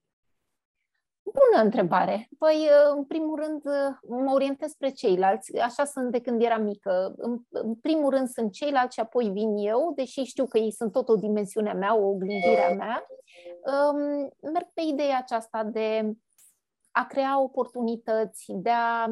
[1.23, 2.29] Bună întrebare.
[2.37, 3.61] Păi, în primul rând,
[4.07, 5.57] mă orientez spre ceilalți.
[5.57, 7.13] Așa sunt de când eram mică.
[7.17, 11.09] În, primul rând sunt ceilalți și apoi vin eu, deși știu că ei sunt tot
[11.09, 13.05] o dimensiune a mea, o oglindire a mea.
[14.41, 16.13] Merg pe ideea aceasta de
[16.93, 19.07] a crea oportunități, de a,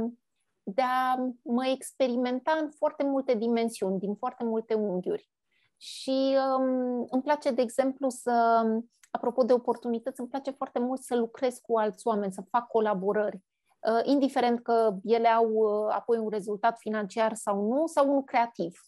[0.64, 5.30] de a mă experimenta în foarte multe dimensiuni, din foarte multe unghiuri.
[5.78, 8.66] Și um, îmi place, de exemplu, să,
[9.12, 13.36] apropo de oportunități, îmi place foarte mult să lucrez cu alți oameni, să fac colaborări,
[13.36, 18.80] uh, indiferent că ele au uh, apoi un rezultat financiar sau nu, sau unul creativ.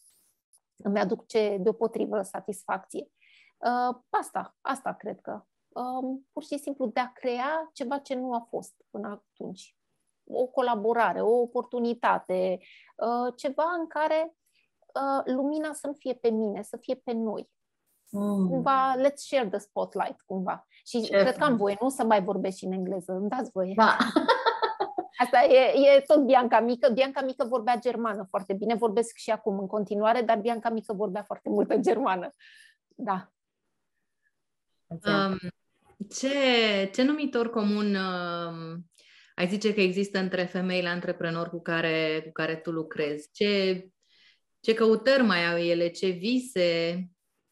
[0.76, 3.12] Îmi aduce deopotrivă satisfacție.
[3.58, 5.44] Uh, asta, asta cred că.
[5.74, 9.78] Uh, pur și simplu de a crea ceva ce nu a fost până atunci.
[10.28, 12.60] O colaborare, o oportunitate,
[12.96, 14.36] uh, ceva în care
[14.94, 17.50] uh, lumina să nu fie pe mine, să fie pe noi.
[18.10, 18.50] Mm.
[18.50, 20.68] Cumva, let's share the spotlight, cumva.
[20.86, 23.52] Și Ce cred că am voie, nu să mai vorbesc și în engleză, îmi dați
[23.52, 23.74] voie.
[23.76, 23.98] Da.
[25.24, 26.92] Asta e, e tot Bianca Mică.
[26.92, 31.24] Bianca Mică vorbea germană foarte bine, vorbesc și acum în continuare, dar Bianca Mică vorbea
[31.24, 32.30] foarte mult în germană.
[32.96, 33.32] Da.
[34.88, 35.38] Um,
[36.10, 36.30] ce,
[36.94, 38.90] ce numitor comun um,
[39.36, 43.30] ai zice că există între femeile antreprenori cu care, cu care tu lucrezi?
[43.32, 43.84] Ce
[44.64, 47.00] ce căutări mai au ele, ce vise,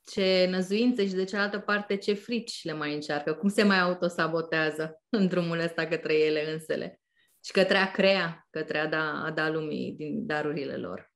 [0.05, 5.01] ce năzuințe și de cealaltă parte ce frici le mai încearcă, cum se mai autosabotează
[5.17, 6.99] în drumul ăsta către ele însele
[7.43, 11.11] și către a crea, către a da, a da lumii din darurile lor.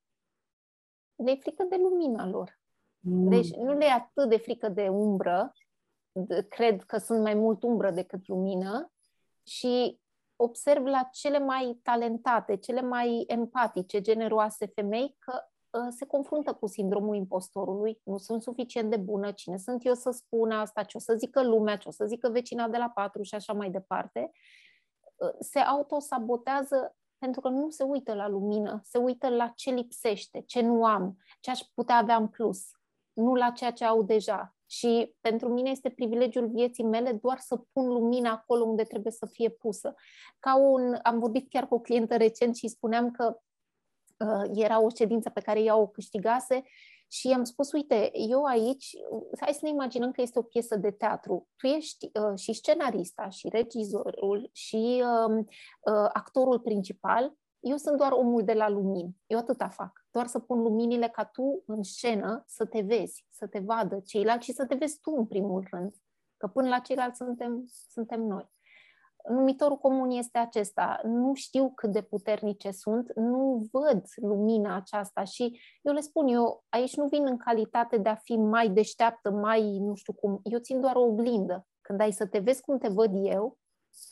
[1.15, 2.59] Le frică de lumina lor.
[2.99, 3.29] Mm.
[3.29, 5.51] Deci nu le e atât de frică de umbră,
[6.49, 8.91] cred că sunt mai mult umbră decât lumină
[9.43, 9.99] și
[10.35, 15.43] observ la cele mai talentate, cele mai empatice, generoase femei că
[15.75, 20.11] Uh, se confruntă cu sindromul impostorului, nu sunt suficient de bună, cine sunt eu să
[20.11, 23.21] spun asta, ce o să zică lumea, ce o să zică vecina de la patru
[23.21, 24.31] și așa mai departe,
[25.15, 30.41] uh, se autosabotează pentru că nu se uită la lumină, se uită la ce lipsește,
[30.41, 32.71] ce nu am, ce aș putea avea în plus,
[33.13, 34.54] nu la ceea ce au deja.
[34.65, 39.25] Și pentru mine este privilegiul vieții mele doar să pun lumina acolo unde trebuie să
[39.25, 39.93] fie pusă.
[40.39, 43.37] Ca un, am vorbit chiar cu o clientă recent și spuneam că
[44.17, 46.63] uh, era o ședință pe care ea o câștigase
[47.07, 48.95] și i-am spus, uite, eu aici,
[49.39, 51.47] hai să ne imaginăm că este o piesă de teatru.
[51.55, 57.33] Tu ești uh, și scenarista, și regizorul, și uh, uh, actorul principal.
[57.59, 59.15] Eu sunt doar omul de la lumini.
[59.25, 60.04] Eu atâta fac.
[60.15, 64.45] Doar să pun luminile ca tu în scenă să te vezi, să te vadă ceilalți
[64.45, 65.95] și să te vezi tu în primul rând.
[66.37, 68.53] Că până la ceilalți suntem, suntem noi
[69.29, 71.01] numitorul comun este acesta.
[71.03, 76.63] Nu știu cât de puternice sunt, nu văd lumina aceasta și eu le spun, eu
[76.69, 80.59] aici nu vin în calitate de a fi mai deșteaptă, mai nu știu cum, eu
[80.59, 81.67] țin doar o oglindă.
[81.81, 83.57] Când ai să te vezi cum te văd eu,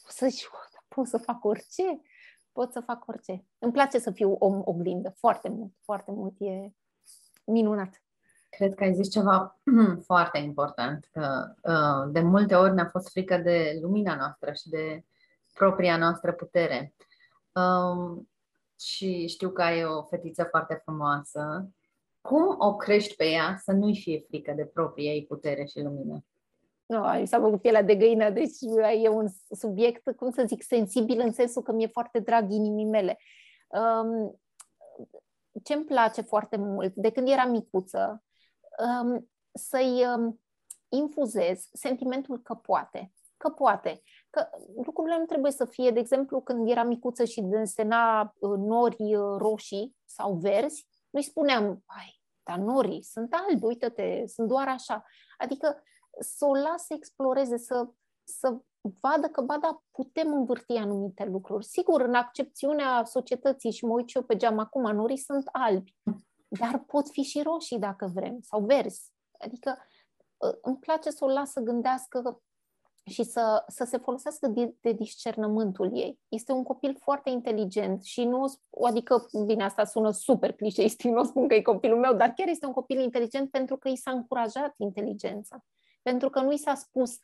[0.07, 0.47] să zici,
[0.87, 2.01] pot să fac orice,
[2.53, 3.45] pot să fac orice.
[3.59, 6.73] Îmi place să fiu om oglindă, foarte mult, foarte mult, e
[7.45, 8.03] minunat.
[8.49, 9.59] Cred că ai zis ceva
[10.09, 15.05] foarte important, că uh, de multe ori ne-a fost frică de lumina noastră și de
[15.53, 16.95] propria noastră putere.
[17.53, 18.29] Um,
[18.79, 21.69] și știu că ai o fetiță foarte frumoasă.
[22.21, 26.25] Cum o crești pe ea să nu-i fie frică de propria ei putere și lumină?
[26.93, 28.57] Nu, no, s-a făcut pielea de găină, deci
[29.01, 33.17] e un subiect, cum să zic, sensibil în sensul că mi-e foarte drag inimii mele.
[33.67, 34.39] Um,
[35.63, 38.23] ce îmi place foarte mult, de când eram micuță,
[38.79, 40.41] um, să-i um,
[40.89, 43.11] infuzez sentimentul că poate.
[43.37, 44.01] Că poate.
[44.29, 44.47] Că
[44.85, 49.37] lucrurile nu trebuie să fie, de exemplu, când eram micuță și desena uh, nori uh,
[49.37, 55.05] roșii sau verzi, nu-i spuneam, hai, dar norii sunt albi, uită-te, sunt doar așa.
[55.37, 55.83] Adică
[56.19, 57.87] să o las să exploreze, să,
[58.23, 58.57] să
[58.99, 61.65] vadă că, ba da, putem învârti anumite lucruri.
[61.65, 65.95] Sigur, în accepțiunea societății, și mă uit și eu pe geam acum, norii sunt albi
[66.59, 69.11] dar pot fi și roșii dacă vrem, sau verzi.
[69.37, 69.77] Adică
[70.41, 72.41] ă, îmi place să o las să gândească
[73.05, 76.19] și să, să se folosească de, de discernământul ei.
[76.27, 78.45] Este un copil foarte inteligent și nu,
[78.87, 82.65] adică, bine, asta sună super clișeistic, nu spun că e copilul meu, dar chiar este
[82.65, 85.65] un copil inteligent pentru că i s-a încurajat inteligența.
[86.03, 87.17] Pentru că nu i s-a spus,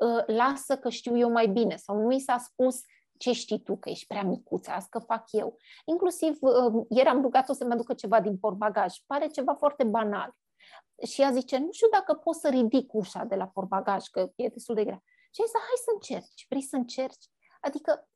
[0.00, 2.80] ă, lasă că știu eu mai bine, sau nu i s-a spus,
[3.16, 5.56] ce știi tu, că ești prea micuță, asta că fac eu.
[5.84, 8.94] Inclusiv uh, ieri am rugat-o să-mi aducă ceva din portbagaj.
[9.06, 10.34] Pare ceva foarte banal.
[11.06, 14.48] Și ea zice, nu știu dacă pot să ridic ușa de la portbagaj, că e
[14.48, 15.02] destul de grea.
[15.34, 17.24] Și zis, hai să încerci, vrei să încerci?
[17.60, 18.08] Adică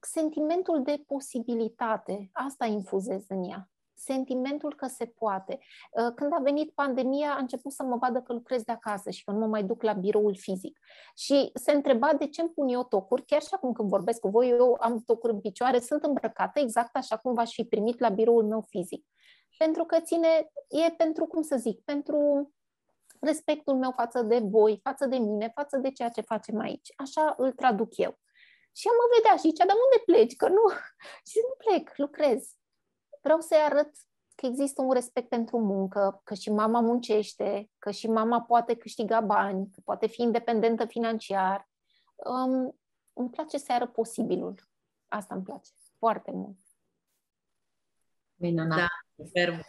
[0.00, 5.58] sentimentul de posibilitate, asta infuzez în ea sentimentul că se poate.
[5.90, 9.24] Uh, când a venit pandemia, a început să mă vadă că lucrez de acasă și
[9.24, 10.78] că nu mă mai duc la biroul fizic.
[11.16, 14.28] Și se întreba de ce îmi pun eu tocuri, chiar și acum când vorbesc cu
[14.28, 18.08] voi, eu am tocuri în picioare, sunt îmbrăcată exact așa cum v-aș fi primit la
[18.08, 19.06] biroul meu fizic.
[19.58, 22.50] Pentru că ține, e pentru, cum să zic, pentru
[23.20, 26.92] respectul meu față de voi, față de mine, față de ceea ce facem aici.
[26.96, 28.18] Așa îl traduc eu.
[28.72, 30.36] Și ea mă vedea și zicea, dar unde pleci?
[30.36, 30.64] Că nu.
[31.30, 32.57] Și nu plec, lucrez
[33.28, 33.90] vreau să-i arăt
[34.34, 39.20] că există un respect pentru muncă, că și mama muncește, că și mama poate câștiga
[39.20, 41.68] bani, că poate fi independentă financiar.
[42.14, 42.78] Um,
[43.12, 44.54] îmi place să arăt posibilul.
[45.08, 46.58] Asta îmi place foarte mult.
[48.34, 48.78] Minunat.
[48.78, 48.86] Da,
[49.16, 49.60] superb.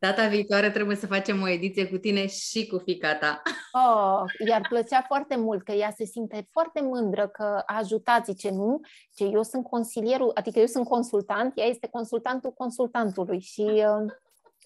[0.00, 3.42] Data viitoare trebuie să facem o ediție cu tine și cu fica ta.
[3.72, 8.50] Oh, i-ar plăcea foarte mult, că ea se simte foarte mândră că a ajutat, zice
[8.50, 8.80] nu,
[9.14, 14.12] ce eu sunt consilierul, adică eu sunt consultant, ea este consultantul consultantului și uh,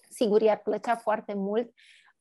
[0.09, 1.71] sigur i-ar plăcea foarte mult.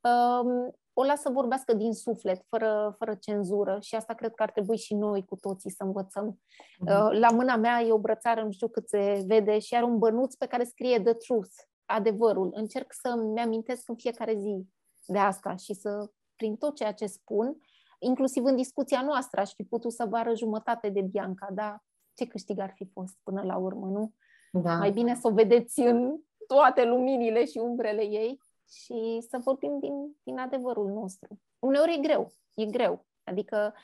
[0.00, 4.50] Uh, o las să vorbească din suflet, fără, fără cenzură și asta cred că ar
[4.50, 6.40] trebui și noi cu toții să învățăm.
[6.79, 9.98] Uh, la mâna mea e o brățară, nu știu cât se vede, și are un
[9.98, 11.55] bănuț pe care scrie The Truth,
[11.87, 12.51] adevărul.
[12.55, 14.66] Încerc să-mi amintesc în fiecare zi
[15.07, 17.57] de asta și să, prin tot ceea ce spun,
[17.99, 22.27] inclusiv în discuția noastră, aș fi putut să vă arăt jumătate de Bianca, dar ce
[22.27, 24.12] câștig ar fi fost până la urmă, nu?
[24.53, 24.77] Da.
[24.77, 26.16] Mai bine să o vedeți în
[26.47, 31.40] toate luminile și umbrele ei și să vorbim din, din adevărul nostru.
[31.59, 33.07] Uneori e greu, e greu.
[33.25, 33.75] Adică,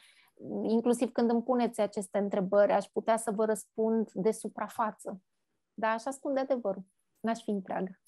[0.62, 5.20] inclusiv când îmi puneți aceste întrebări, aș putea să vă răspund de suprafață.
[5.74, 6.84] Dar așa spun de adevărul
[7.20, 8.00] n-aș fi întreagă.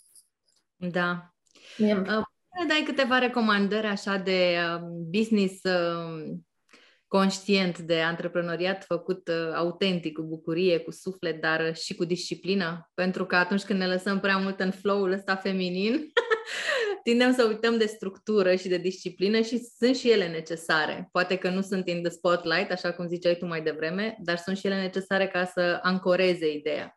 [0.76, 1.34] Da.
[1.76, 2.00] Yeah.
[2.00, 2.24] Uh,
[2.68, 6.36] dai câteva recomandări așa de uh, business uh,
[7.06, 12.90] conștient, de antreprenoriat făcut uh, autentic, cu bucurie, cu suflet, dar și cu disciplină?
[12.94, 16.12] Pentru că atunci când ne lăsăm prea mult în flow-ul ăsta feminin,
[17.04, 21.08] tindem să uităm de structură și de disciplină și sunt și ele necesare.
[21.12, 24.56] Poate că nu sunt in the spotlight, așa cum ziceai tu mai devreme, dar sunt
[24.56, 26.94] și ele necesare ca să ancoreze ideea.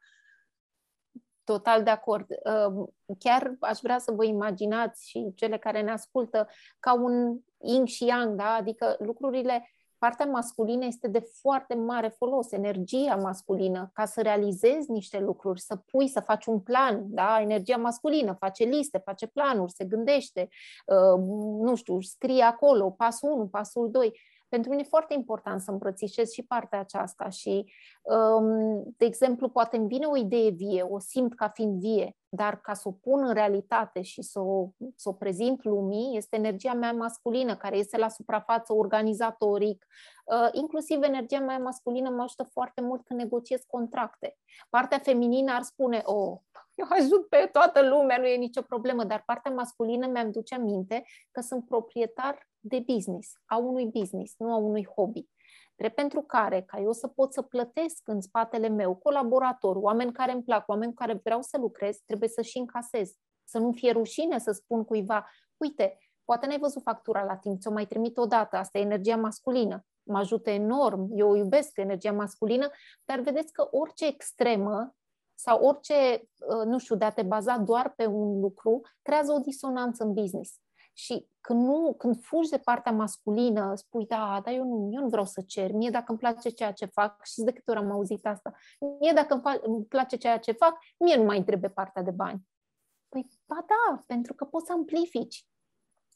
[1.46, 2.26] Total de acord.
[2.30, 2.88] Uh,
[3.20, 6.48] chiar aș vrea să vă imaginați și cele care ne ascultă
[6.80, 8.54] ca un yin și yang, da?
[8.54, 15.20] adică lucrurile, partea masculină este de foarte mare folos, energia masculină, ca să realizezi niște
[15.20, 17.42] lucruri, să pui, să faci un plan, da?
[17.42, 20.50] energia masculină face liste, face planuri, se gândește,
[20.86, 21.24] uh,
[21.60, 24.20] nu știu, scrie acolo, pasul 1, pasul 2
[24.56, 29.78] pentru mine e foarte important să îmbrățișez și partea aceasta și, um, de exemplu, poate
[29.78, 33.24] îmi vine o idee vie, o simt ca fiind vie, dar ca să o pun
[33.28, 37.98] în realitate și să o, să o prezint lumii, este energia mea masculină care este
[37.98, 39.86] la suprafață organizatoric.
[40.26, 44.38] Uh, inclusiv energia mea masculină mă ajută foarte mult când negociez contracte.
[44.70, 46.38] Partea feminină ar spune, oh,
[46.76, 51.04] eu ajut pe toată lumea, nu e nicio problemă, dar partea masculină mi-am duce aminte
[51.32, 55.28] că sunt proprietar de business, a unui business, nu a unui hobby.
[55.76, 60.32] Drept pentru care, ca eu să pot să plătesc în spatele meu colaboratori, oameni care
[60.32, 63.12] îmi plac, oameni care vreau să lucrez, trebuie să și încasez.
[63.44, 67.72] Să nu fie rușine să spun cuiva, uite, poate n-ai văzut factura la timp, ți-o
[67.72, 69.86] mai trimit o dată, asta e energia masculină.
[70.04, 72.70] Mă ajută enorm, eu iubesc energia masculină,
[73.06, 74.96] dar vedeți că orice extremă
[75.36, 79.40] sau orice, uh, nu știu, de a te baza doar pe un lucru, creează o
[79.40, 80.60] disonanță în business.
[80.98, 85.08] Și când, nu, când fugi de partea masculină, spui, da, dar eu nu, eu nu
[85.08, 87.92] vreau să cer, mie dacă îmi place ceea ce fac, și de câte ori am
[87.92, 88.52] auzit asta,
[89.00, 92.12] mie dacă îmi, fa- îmi place ceea ce fac, mie nu mai întrebe partea de
[92.12, 92.42] bani.
[93.10, 95.48] Păi, ba da, pentru că poți să amplifici.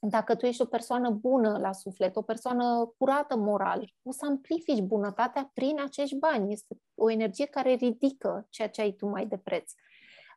[0.01, 4.81] Dacă tu ești o persoană bună la suflet, o persoană curată moral, o să amplifici
[4.81, 6.51] bunătatea prin acești bani.
[6.51, 9.71] Este o energie care ridică ceea ce ai tu mai de preț.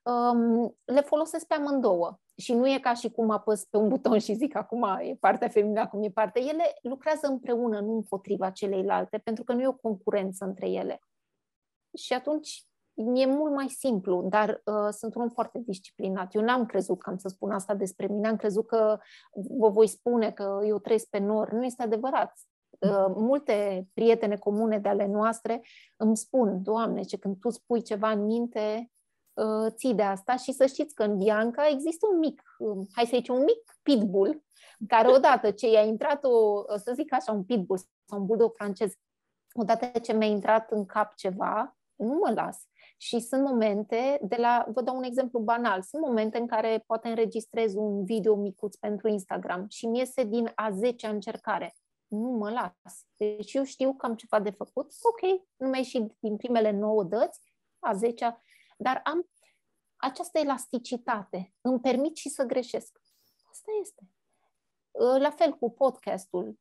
[0.04, 4.18] Um, le folosesc pe amândouă și nu e ca și cum apăs pe un buton
[4.18, 6.42] și zic acum e partea feminină, acum e partea.
[6.42, 11.00] Ele lucrează împreună, nu împotriva celeilalte, pentru că nu e o concurență între ele.
[11.96, 16.34] Și atunci e mult mai simplu, dar uh, sunt un om foarte disciplinat.
[16.34, 18.98] Eu n-am crezut că am să spun asta despre mine, am crezut că
[19.58, 21.52] vă voi spune că eu trăiesc pe nor.
[21.52, 22.32] Nu este adevărat.
[22.78, 25.62] Uh, multe prietene comune de ale noastre
[25.96, 28.91] îmi spun, Doamne, ce când tu spui ceva în minte, uh,
[29.68, 33.16] ții de asta și să știți că în Bianca există un mic, uh, hai să
[33.16, 34.44] zicem, un mic pitbull,
[34.88, 38.92] care odată ce i-a intrat o, să zic așa, un pitbull sau un bulldog francez,
[39.52, 42.66] odată ce mi-a intrat în cap ceva, nu mă las.
[42.96, 47.08] Și sunt momente, de la, vă dau un exemplu banal, sunt momente în care poate
[47.08, 51.74] înregistrez un video micuț pentru Instagram și mi iese din a 10 încercare.
[52.06, 53.06] Nu mă las.
[53.16, 57.04] Deci eu știu că am ceva de făcut, ok, nu mi-a ieșit din primele 9
[57.04, 57.40] dăți,
[57.78, 58.24] a 10
[58.82, 59.28] dar am
[59.96, 61.52] această elasticitate.
[61.60, 63.00] Îmi permit și să greșesc.
[63.50, 64.02] Asta este.
[65.18, 66.58] La fel cu podcastul.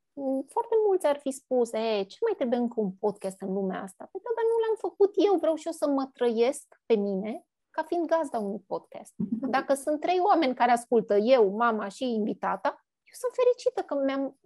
[0.47, 4.07] Foarte mulți ar fi spus, e, ce mai trebuie încă un podcast în lumea asta?
[4.11, 7.45] Păi, da, dar nu l-am făcut eu, vreau și eu să mă trăiesc pe mine
[7.69, 9.13] ca fiind gazda unui podcast.
[9.55, 14.39] Dacă sunt trei oameni care ascultă, eu, mama și invitata, eu sunt fericită că mi-am,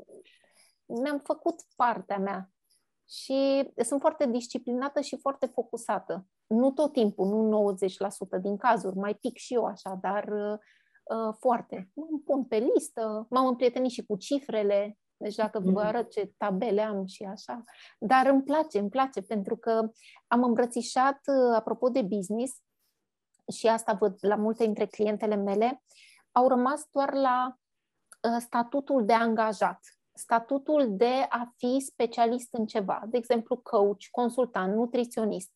[0.86, 2.50] mi-am făcut partea mea
[3.10, 6.26] și sunt foarte disciplinată și foarte focusată.
[6.48, 7.76] Nu tot timpul, nu
[8.38, 11.90] 90% din cazuri, mai pic și eu așa, dar uh, foarte.
[11.94, 15.78] Mă pun pe listă, m-am împrietenit și cu cifrele, deci dacă vă mm.
[15.78, 17.64] arăt ce tabele am și așa,
[18.00, 19.90] dar îmi place, îmi place pentru că
[20.28, 22.54] am îmbrățișat, uh, apropo de business,
[23.58, 25.84] și asta văd la multe dintre clientele mele,
[26.32, 27.56] au rămas doar la
[28.30, 29.80] uh, statutul de angajat
[30.16, 35.52] statutul de a fi specialist în ceva, de exemplu coach, consultant, nutriționist,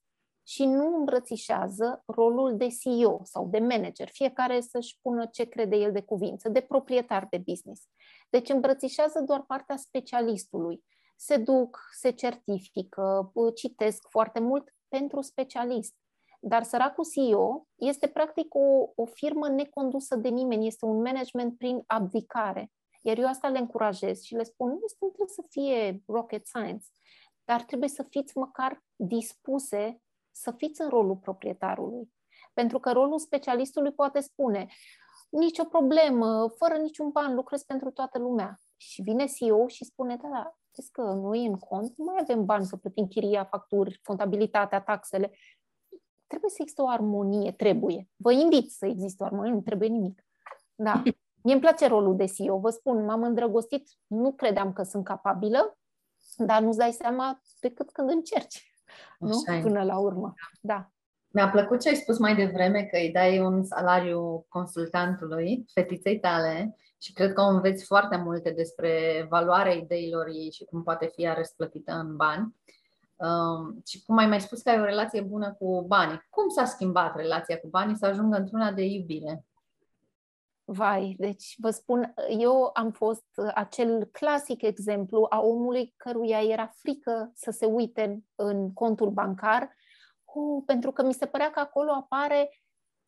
[0.50, 5.91] și nu îmbrățișează rolul de CEO sau de manager, fiecare să-și pună ce crede el
[5.91, 7.82] de cuvință, de proprietar de business.
[8.30, 10.84] Deci îmbrățișează doar partea specialistului.
[11.16, 15.95] Se duc, se certifică, citesc foarte mult pentru specialist.
[16.39, 21.84] Dar săracul CEO este practic o, o firmă necondusă de nimeni, este un management prin
[21.88, 22.72] abdicare.
[23.02, 26.86] Iar eu asta le încurajez și le spun, nu trebuie să fie rocket science,
[27.43, 30.02] dar trebuie să fiți măcar dispuse
[30.40, 32.12] să fiți în rolul proprietarului.
[32.54, 34.68] Pentru că rolul specialistului poate spune,
[35.30, 38.60] nicio problemă, fără niciun ban, lucrez pentru toată lumea.
[38.78, 42.46] Și vine CEO și spune, da, da, știți că noi în cont nu mai avem
[42.46, 45.32] bani să plătim chiria, facturi, contabilitatea, taxele.
[46.28, 48.10] Trebuie să existe o armonie, trebuie.
[48.16, 50.26] Vă invit să existe o armonie, nu trebuie nimic.
[50.76, 51.02] Da.
[51.44, 55.78] Mie îmi place rolul de CEO, vă spun, m-am îndrăgostit, nu credeam că sunt capabilă,
[56.38, 58.68] dar nu-ți dai seama decât când încerci,
[59.20, 59.44] nu?
[59.62, 60.92] Până la urmă, da.
[61.32, 66.76] Mi-a plăcut ce ai spus mai devreme, că îi dai un salariu consultantului, fetiței tale,
[67.02, 71.24] și cred că o înveți foarte multe despre valoarea ideilor ei și cum poate fi
[71.24, 72.56] ea răsplătită în bani.
[73.16, 76.28] Um, și cum ai mai spus că ai o relație bună cu banii.
[76.30, 79.46] Cum s-a schimbat relația cu banii să ajungă într-una de iubire?
[80.72, 87.32] Vai, deci vă spun, eu am fost acel clasic exemplu a omului căruia era frică
[87.34, 89.76] să se uite în, în contul bancar,
[90.34, 92.49] uh, pentru că mi se părea că acolo apare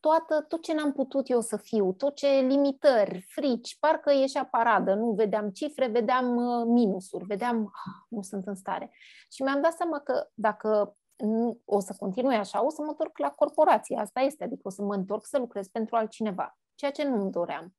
[0.00, 4.94] toată, tot ce n-am putut eu să fiu, tot ce limitări, frici, parcă ieșea paradă,
[4.94, 5.12] nu?
[5.12, 8.90] Vedeam cifre, vedeam uh, minusuri, vedeam, ah, nu sunt în stare.
[9.30, 13.18] Și mi-am dat seama că dacă nu, o să continui așa, o să mă întorc
[13.18, 17.04] la corporație, asta este, adică o să mă întorc să lucrez pentru altcineva, ceea ce
[17.04, 17.74] nu-mi doream.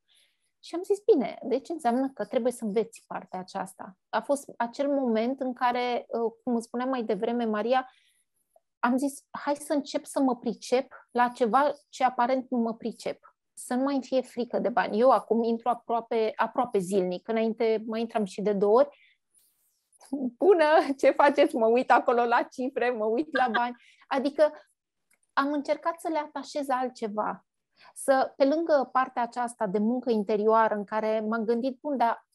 [0.59, 3.97] Și am zis, bine, deci înseamnă că trebuie să înveți partea aceasta.
[4.09, 7.89] A fost acel moment în care, uh, cum spuneam mai devreme, Maria,
[8.79, 13.35] am zis, hai să încep să mă pricep la ceva ce aparent nu mă pricep.
[13.53, 14.99] Să nu mai fie frică de bani.
[14.99, 17.27] Eu acum intru aproape, aproape zilnic.
[17.27, 18.97] Înainte mai intram și de două ori.
[20.37, 20.65] Bună,
[20.97, 21.55] ce faceți?
[21.55, 23.75] Mă uit acolo la cifre, mă uit la bani.
[24.07, 24.51] Adică
[25.33, 27.45] am încercat să le atașez altceva.
[27.93, 32.27] Să, pe lângă partea aceasta de muncă interioară în care m-am gândit, bun, dar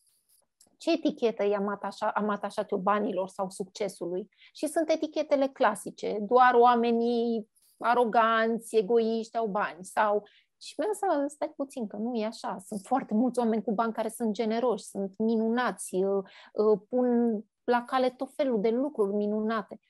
[0.77, 4.29] ce etichetă i-am atașat, am atașat eu banilor sau succesului?
[4.53, 10.25] Și sunt etichetele clasice, doar oamenii aroganți, egoiști au bani sau
[10.61, 12.59] și mi-am să stai puțin, că nu e așa.
[12.67, 17.85] Sunt foarte mulți oameni cu bani care sunt generoși, sunt minunați, uh, uh, pun la
[17.85, 19.81] cale tot felul de lucruri minunate.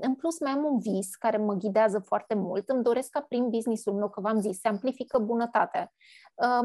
[0.00, 2.68] În plus, mai am un vis care mă ghidează foarte mult.
[2.68, 5.92] Îmi doresc ca prin businessul meu, că v-am zis, se amplifică bunătatea.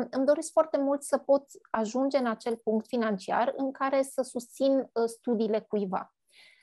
[0.10, 4.80] Îmi doresc foarte mult să pot ajunge în acel punct financiar în care să susțin
[4.80, 6.14] uh, studiile cuiva.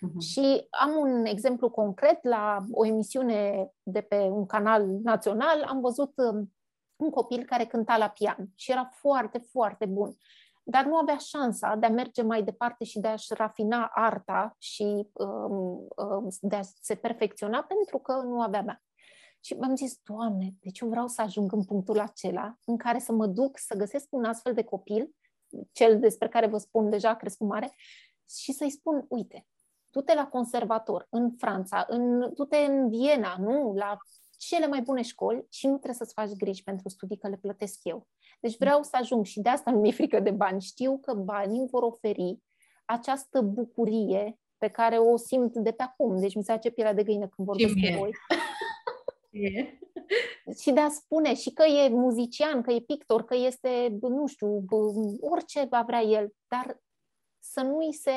[0.07, 0.19] Uh-huh.
[0.19, 5.63] Și am un exemplu concret la o emisiune de pe un canal național.
[5.63, 6.53] Am văzut um,
[6.97, 10.17] un copil care cânta la pian și era foarte, foarte bun
[10.63, 15.09] dar nu avea șansa de a merge mai departe și de a-și rafina arta și
[15.13, 18.83] um, um, de a se perfecționa pentru că nu avea bani.
[19.41, 23.13] Și mi-am zis, Doamne, deci eu vreau să ajung în punctul acela în care să
[23.13, 25.15] mă duc să găsesc un astfel de copil,
[25.73, 27.75] cel despre care vă spun deja a crescut mare,
[28.29, 29.47] și să-i spun, uite,
[29.91, 33.73] du-te la conservator în Franța, în, du-te în Viena, nu?
[33.75, 33.97] La
[34.47, 37.79] cele mai bune școli și nu trebuie să-ți faci griji pentru studii că le plătesc
[37.83, 38.07] eu.
[38.41, 40.61] Deci vreau să ajung și de asta nu mi-e frică de bani.
[40.61, 42.39] Știu că banii îmi vor oferi
[42.85, 46.21] această bucurie pe care o simt de pe acum.
[46.21, 48.11] Deci mi se face pielea de găină când vorbesc cu voi.
[49.35, 49.79] E.
[50.61, 54.65] și de a spune și că e muzician, că e pictor, că este, nu știu,
[55.21, 56.83] orice va vrea el, dar
[57.39, 58.11] să nu-i se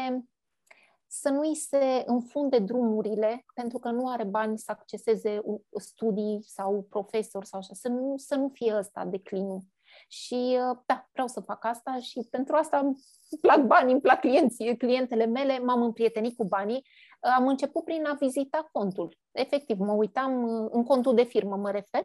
[1.20, 5.42] să nu-i se înfunde drumurile pentru că nu are bani să acceseze
[5.80, 9.62] studii sau profesori sau așa, să nu, să nu fie ăsta declinul.
[10.08, 12.96] Și uh, da, vreau să fac asta și pentru asta îmi
[13.42, 16.88] plac banii, îmi plac clienții, clientele mele, m-am împrietenit cu banii.
[17.22, 19.18] Uh, am început prin a vizita contul.
[19.32, 22.04] Efectiv, mă uitam uh, în contul de firmă, mă refer,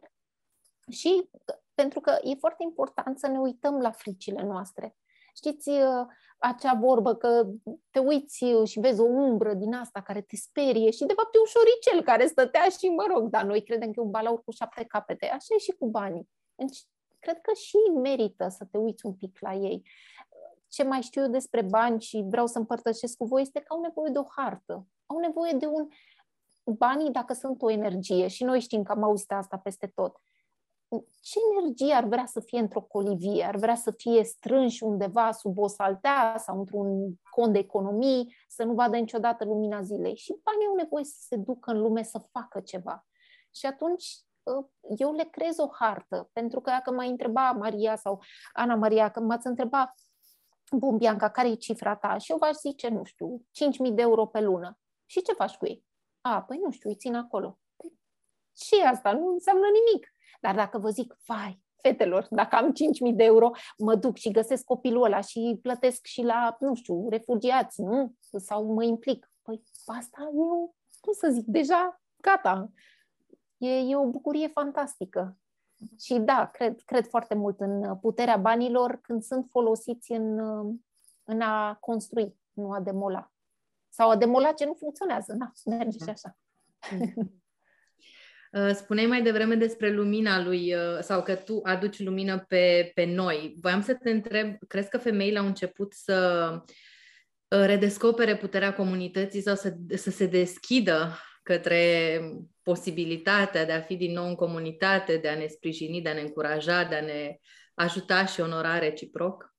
[0.89, 1.29] și
[1.73, 4.95] pentru că e foarte important să ne uităm la fricile noastre.
[5.35, 5.69] Știți
[6.43, 7.47] acea vorbă că
[7.89, 11.39] te uiți și vezi o umbră din asta care te sperie și de fapt e
[11.39, 14.51] un șoricel care stătea și mă rog, dar noi credem că e un balaur cu
[14.51, 15.25] șapte capete.
[15.25, 16.29] Așa e și cu banii.
[16.55, 16.79] Deci
[17.19, 19.81] cred că și merită să te uiți un pic la ei.
[20.67, 23.81] Ce mai știu eu despre bani și vreau să împărtășesc cu voi este că au
[23.81, 25.87] nevoie de o hartă, au nevoie de un...
[26.63, 30.21] Banii, dacă sunt o energie, și noi știm că am auzit asta peste tot,
[31.21, 33.43] ce energie ar vrea să fie într-o colivie?
[33.43, 38.63] Ar vrea să fie strânși undeva sub o saltea sau într-un cont de economii, să
[38.63, 40.15] nu vadă niciodată lumina zilei.
[40.15, 43.05] Și banii au nevoie să se ducă în lume să facă ceva.
[43.51, 48.21] Și atunci Ă, eu le creez o hartă, pentru că dacă m-a întreba Maria sau
[48.53, 49.93] Ana Maria, că m-ați întrebat,
[50.71, 52.17] bun, Bianca, care e cifra ta?
[52.17, 53.45] Și eu v-aș zice, nu știu,
[53.87, 54.79] 5.000 de euro pe lună.
[55.05, 55.85] Și ce faci cu ei?
[56.21, 57.59] A, păi nu știu, îi țin acolo.
[58.57, 60.13] Și asta nu înseamnă nimic.
[60.39, 62.73] Dar dacă vă zic, vai, fetelor, dacă am
[63.09, 67.09] 5.000 de euro, mă duc și găsesc copilul ăla și plătesc și la, nu știu,
[67.09, 68.13] refugiați, nu?
[68.19, 69.31] Sau mă implic.
[69.41, 72.69] Păi asta eu, cum să zic, deja gata,
[73.57, 75.37] e, e o bucurie fantastică.
[75.99, 80.39] Și da, cred, cred foarte mult în puterea banilor când sunt folosiți în,
[81.23, 83.31] în a construi, nu a demola.
[83.89, 85.33] Sau a demola ce nu funcționează.
[85.33, 86.37] Na, merge și așa.
[88.51, 93.05] Uh, spuneai mai devreme despre lumina lui, uh, sau că tu aduci lumină pe, pe
[93.05, 93.55] noi.
[93.61, 96.49] Voiam să te întreb, crezi că femeile au început să
[97.47, 102.19] uh, redescopere puterea comunității sau să, să se deschidă către
[102.61, 106.21] posibilitatea de a fi din nou în comunitate, de a ne sprijini, de a ne
[106.21, 107.37] încuraja, de a ne
[107.73, 109.55] ajuta și onora reciproc?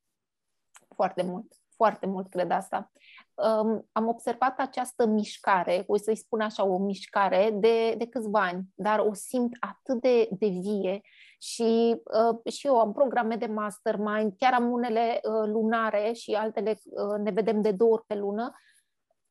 [0.95, 2.93] Foarte mult, foarte mult cred asta.
[3.43, 8.64] Um, am observat această mișcare, o să-i spun așa, o mișcare de, de câțiva ani,
[8.74, 11.01] dar o simt atât de, de vie
[11.38, 16.80] și, uh, și eu am programe de mastermind, chiar am unele uh, lunare și altele
[16.84, 18.53] uh, ne vedem de două ori pe lună.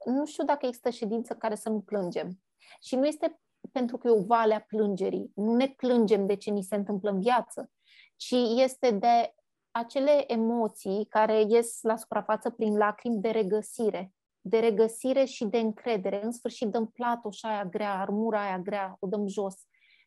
[0.05, 2.39] Nu știu dacă există ședință care să nu plângem.
[2.81, 3.39] Și nu este
[3.71, 5.31] pentru că e o vale a plângerii.
[5.35, 7.71] Nu ne plângem de ce ni se întâmplă în viață,
[8.15, 9.33] ci este de
[9.71, 16.23] acele emoții care ies la suprafață prin lacrimi de regăsire, de regăsire și de încredere.
[16.23, 19.55] În sfârșit dăm platoșa aia grea, armura aia grea, o dăm jos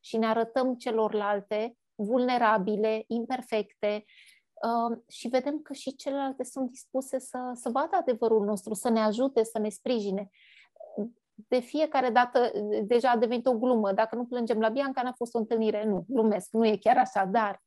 [0.01, 4.05] și ne arătăm celorlalte vulnerabile, imperfecte
[4.55, 9.01] uh, și vedem că și celelalte sunt dispuse să, să vadă adevărul nostru, să ne
[9.01, 10.31] ajute, să ne sprijine.
[11.35, 12.53] De fiecare dată,
[12.83, 15.85] deja a devenit o glumă, dacă nu plângem la Bianca, n-a fost o întâlnire.
[15.85, 17.64] Nu, glumesc, nu e chiar așa, dar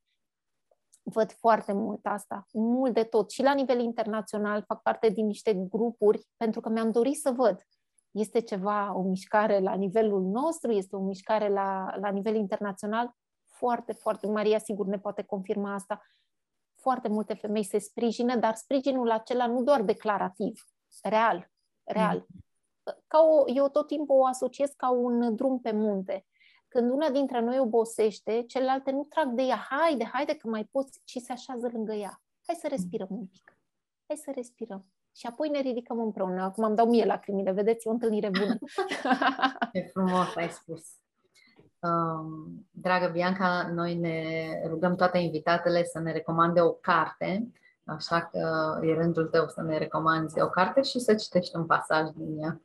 [1.10, 3.32] văd foarte mult asta, mult de tot.
[3.32, 7.62] Și la nivel internațional fac parte din niște grupuri pentru că mi-am dorit să văd.
[8.12, 13.12] Este ceva, o mișcare la nivelul nostru, este o mișcare la, la nivel internațional.
[13.45, 16.01] Foarte, foarte, Maria sigur ne poate confirma asta.
[16.76, 20.64] Foarte multe femei se sprijină, dar sprijinul acela nu doar declarativ,
[21.01, 21.51] real,
[21.84, 22.26] real.
[22.28, 22.41] Mm.
[23.08, 26.27] Ca o, eu tot timpul o asociez ca un drum pe munte
[26.68, 31.01] când una dintre noi obosește, celelalte nu trag de ea, haide, haide că mai poți,
[31.03, 32.22] ci se așează lângă ea.
[32.45, 33.57] Hai să respirăm un pic.
[34.07, 34.86] Hai să respirăm.
[35.15, 36.41] Și apoi ne ridicăm împreună.
[36.41, 37.88] Acum am dau mie lacrimile, vedeți?
[37.88, 38.57] E o întâlnire bună.
[39.72, 40.84] e frumos ai spus.
[41.80, 47.51] Um, dragă Bianca, noi ne rugăm toate invitatele să ne recomande o carte,
[47.84, 48.39] așa că
[48.82, 52.61] e rândul tău să ne recomanzi o carte și să citești un pasaj din ea.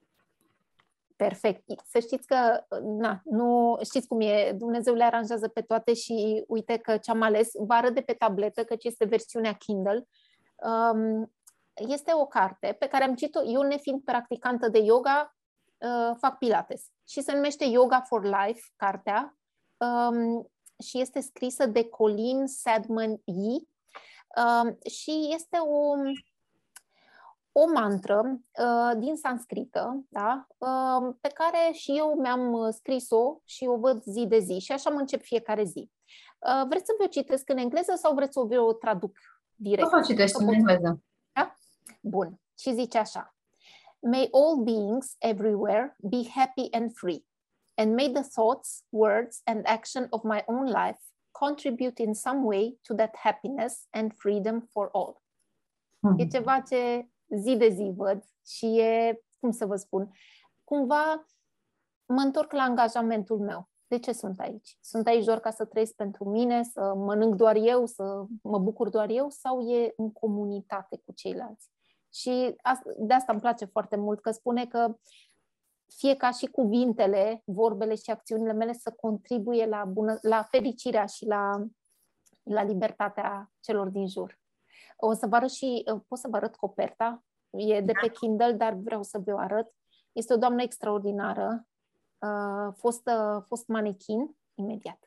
[1.22, 1.64] Perfect.
[1.88, 6.76] Să știți că, na, nu știți cum e, Dumnezeu le aranjează pe toate și uite
[6.76, 10.08] că ce-am ales, vă arăt de pe tabletă, căci este versiunea Kindle.
[10.56, 11.32] Um,
[11.74, 15.36] este o carte pe care am citit-o, eu nefiind practicantă de yoga,
[15.78, 19.38] uh, fac pilates și se numește Yoga for Life, cartea,
[19.76, 20.50] um,
[20.84, 23.68] și este scrisă de Colin Sadman Yee
[24.36, 25.94] um, și este o
[27.52, 30.46] o mantră uh, din sanscrită, da?
[30.58, 34.72] uh, pe care și eu mi-am uh, scris-o și o văd zi de zi și
[34.72, 35.90] așa mă încep fiecare zi.
[36.38, 39.16] Uh, vreți să vă citesc în engleză sau vreți să o traduc
[39.54, 39.92] direct?
[39.92, 41.02] O citesc în engleză.
[41.32, 41.56] Da?
[42.00, 42.40] Bun.
[42.58, 43.34] Și zice așa.
[43.98, 47.24] May all beings everywhere be happy and free,
[47.74, 51.00] and may the thoughts, words, and action of my own life
[51.30, 55.22] contribute in some way to that happiness and freedom for all.
[56.00, 56.18] Mm-hmm.
[56.18, 60.10] E ceva ce zi de zi văd și e, cum să vă spun,
[60.64, 61.26] cumva
[62.06, 63.70] mă întorc la angajamentul meu.
[63.86, 64.78] De ce sunt aici?
[64.80, 68.88] Sunt aici doar ca să trăiesc pentru mine, să mănânc doar eu, să mă bucur
[68.88, 71.70] doar eu sau e în comunitate cu ceilalți?
[72.12, 72.56] Și
[72.98, 74.96] de asta îmi place foarte mult, că spune că
[75.96, 81.26] fie ca și cuvintele, vorbele și acțiunile mele să contribuie la, bună, la fericirea și
[81.26, 81.66] la,
[82.42, 84.41] la libertatea celor din jur.
[85.04, 88.12] O să vă arăt și, uh, pot să vă arăt coperta, e de pe da.
[88.12, 89.74] Kindle, dar vreau să vă arăt.
[90.12, 91.66] Este o doamnă extraordinară,
[92.18, 94.98] uh, fost, uh, fost manechin, imediat.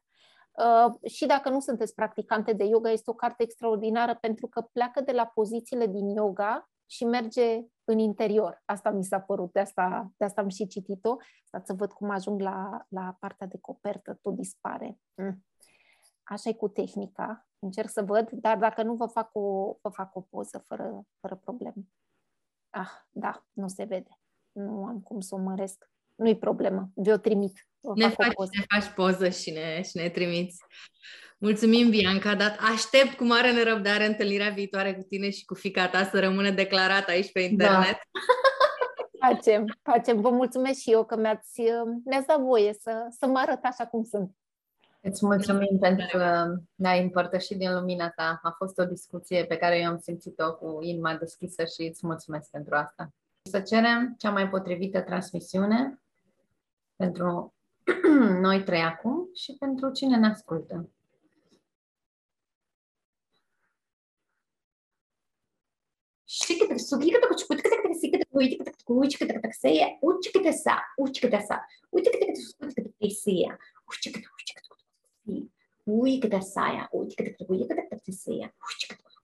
[0.52, 5.02] Uh, și dacă nu sunteți practicante de yoga, este o carte extraordinară pentru că pleacă
[5.02, 8.62] de la pozițiile din yoga și merge în interior.
[8.66, 11.16] Asta mi s-a părut, de asta, de asta am și citit-o.
[11.44, 15.00] Stați să văd cum ajung la, la partea de copertă, tot dispare.
[15.14, 15.46] Mm.
[16.24, 20.16] Așa e cu tehnica încerc să văd, dar dacă nu vă fac o, vă fac
[20.16, 21.88] o poză fără, fără probleme.
[22.70, 24.20] Ah, da, nu se vede.
[24.52, 25.90] Nu am cum să o măresc.
[26.16, 27.68] Nu-i problemă, vi-o trimit.
[27.96, 28.50] ne, faci, poză.
[28.58, 30.64] ne faci poză și ne, și ne trimiți.
[31.38, 36.04] Mulțumim, Bianca, dar aștept cu mare nerăbdare întâlnirea viitoare cu tine și cu fica ta
[36.04, 37.98] să rămână declarat aici pe internet.
[38.12, 38.20] Da.
[39.28, 40.22] Facem, facem.
[40.22, 41.62] Vă mulțumesc și eu că mi-ați,
[42.06, 44.36] mi-ați dat voie să, să mă arăt așa cum sunt.
[45.08, 48.40] Îți mulțumim pentru că ne-ai împărtășit din lumina ta.
[48.44, 52.50] A fost o discuție pe care eu am simțit-o cu inima deschisă și îți mulțumesc
[52.50, 53.14] pentru asta.
[53.42, 56.02] Să cerem cea mai potrivită transmisiune
[56.96, 57.54] pentru
[58.46, 60.90] noi trei acum și pentru cine ne ascultă.
[75.88, 76.90] ういください。
[76.92, 77.48] おいてください。
[77.50, 78.54] おいてください。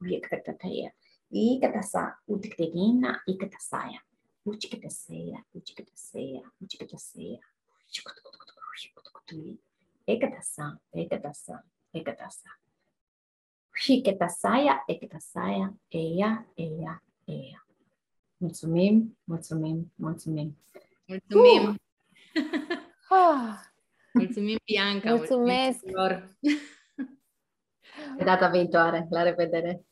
[0.01, 0.93] おいてください。
[1.33, 4.01] いい方さ、うてくてげんな、いい方さや。
[4.45, 7.39] うちけたせや、うちけたせや、うちけたせや。
[7.87, 8.61] しことことことこ
[8.93, 9.59] とことことい。
[10.07, 11.61] えかたさん、えかたさん、
[11.93, 12.53] えかたさん。
[13.75, 17.59] ひけたさや、えけたさや、えや、えや、えや。
[18.41, 20.57] Mulțumim, mulțumim, mulțumim.
[21.05, 21.79] Mulțumim.
[23.11, 23.70] Uh.
[24.13, 25.15] Ah, Mulțumim, Bianca!
[25.15, 25.79] Mulțumesc!
[25.79, 26.37] Mulțumim tuturor.
[28.17, 29.07] Pe data viitoare.
[29.09, 29.85] La revedere!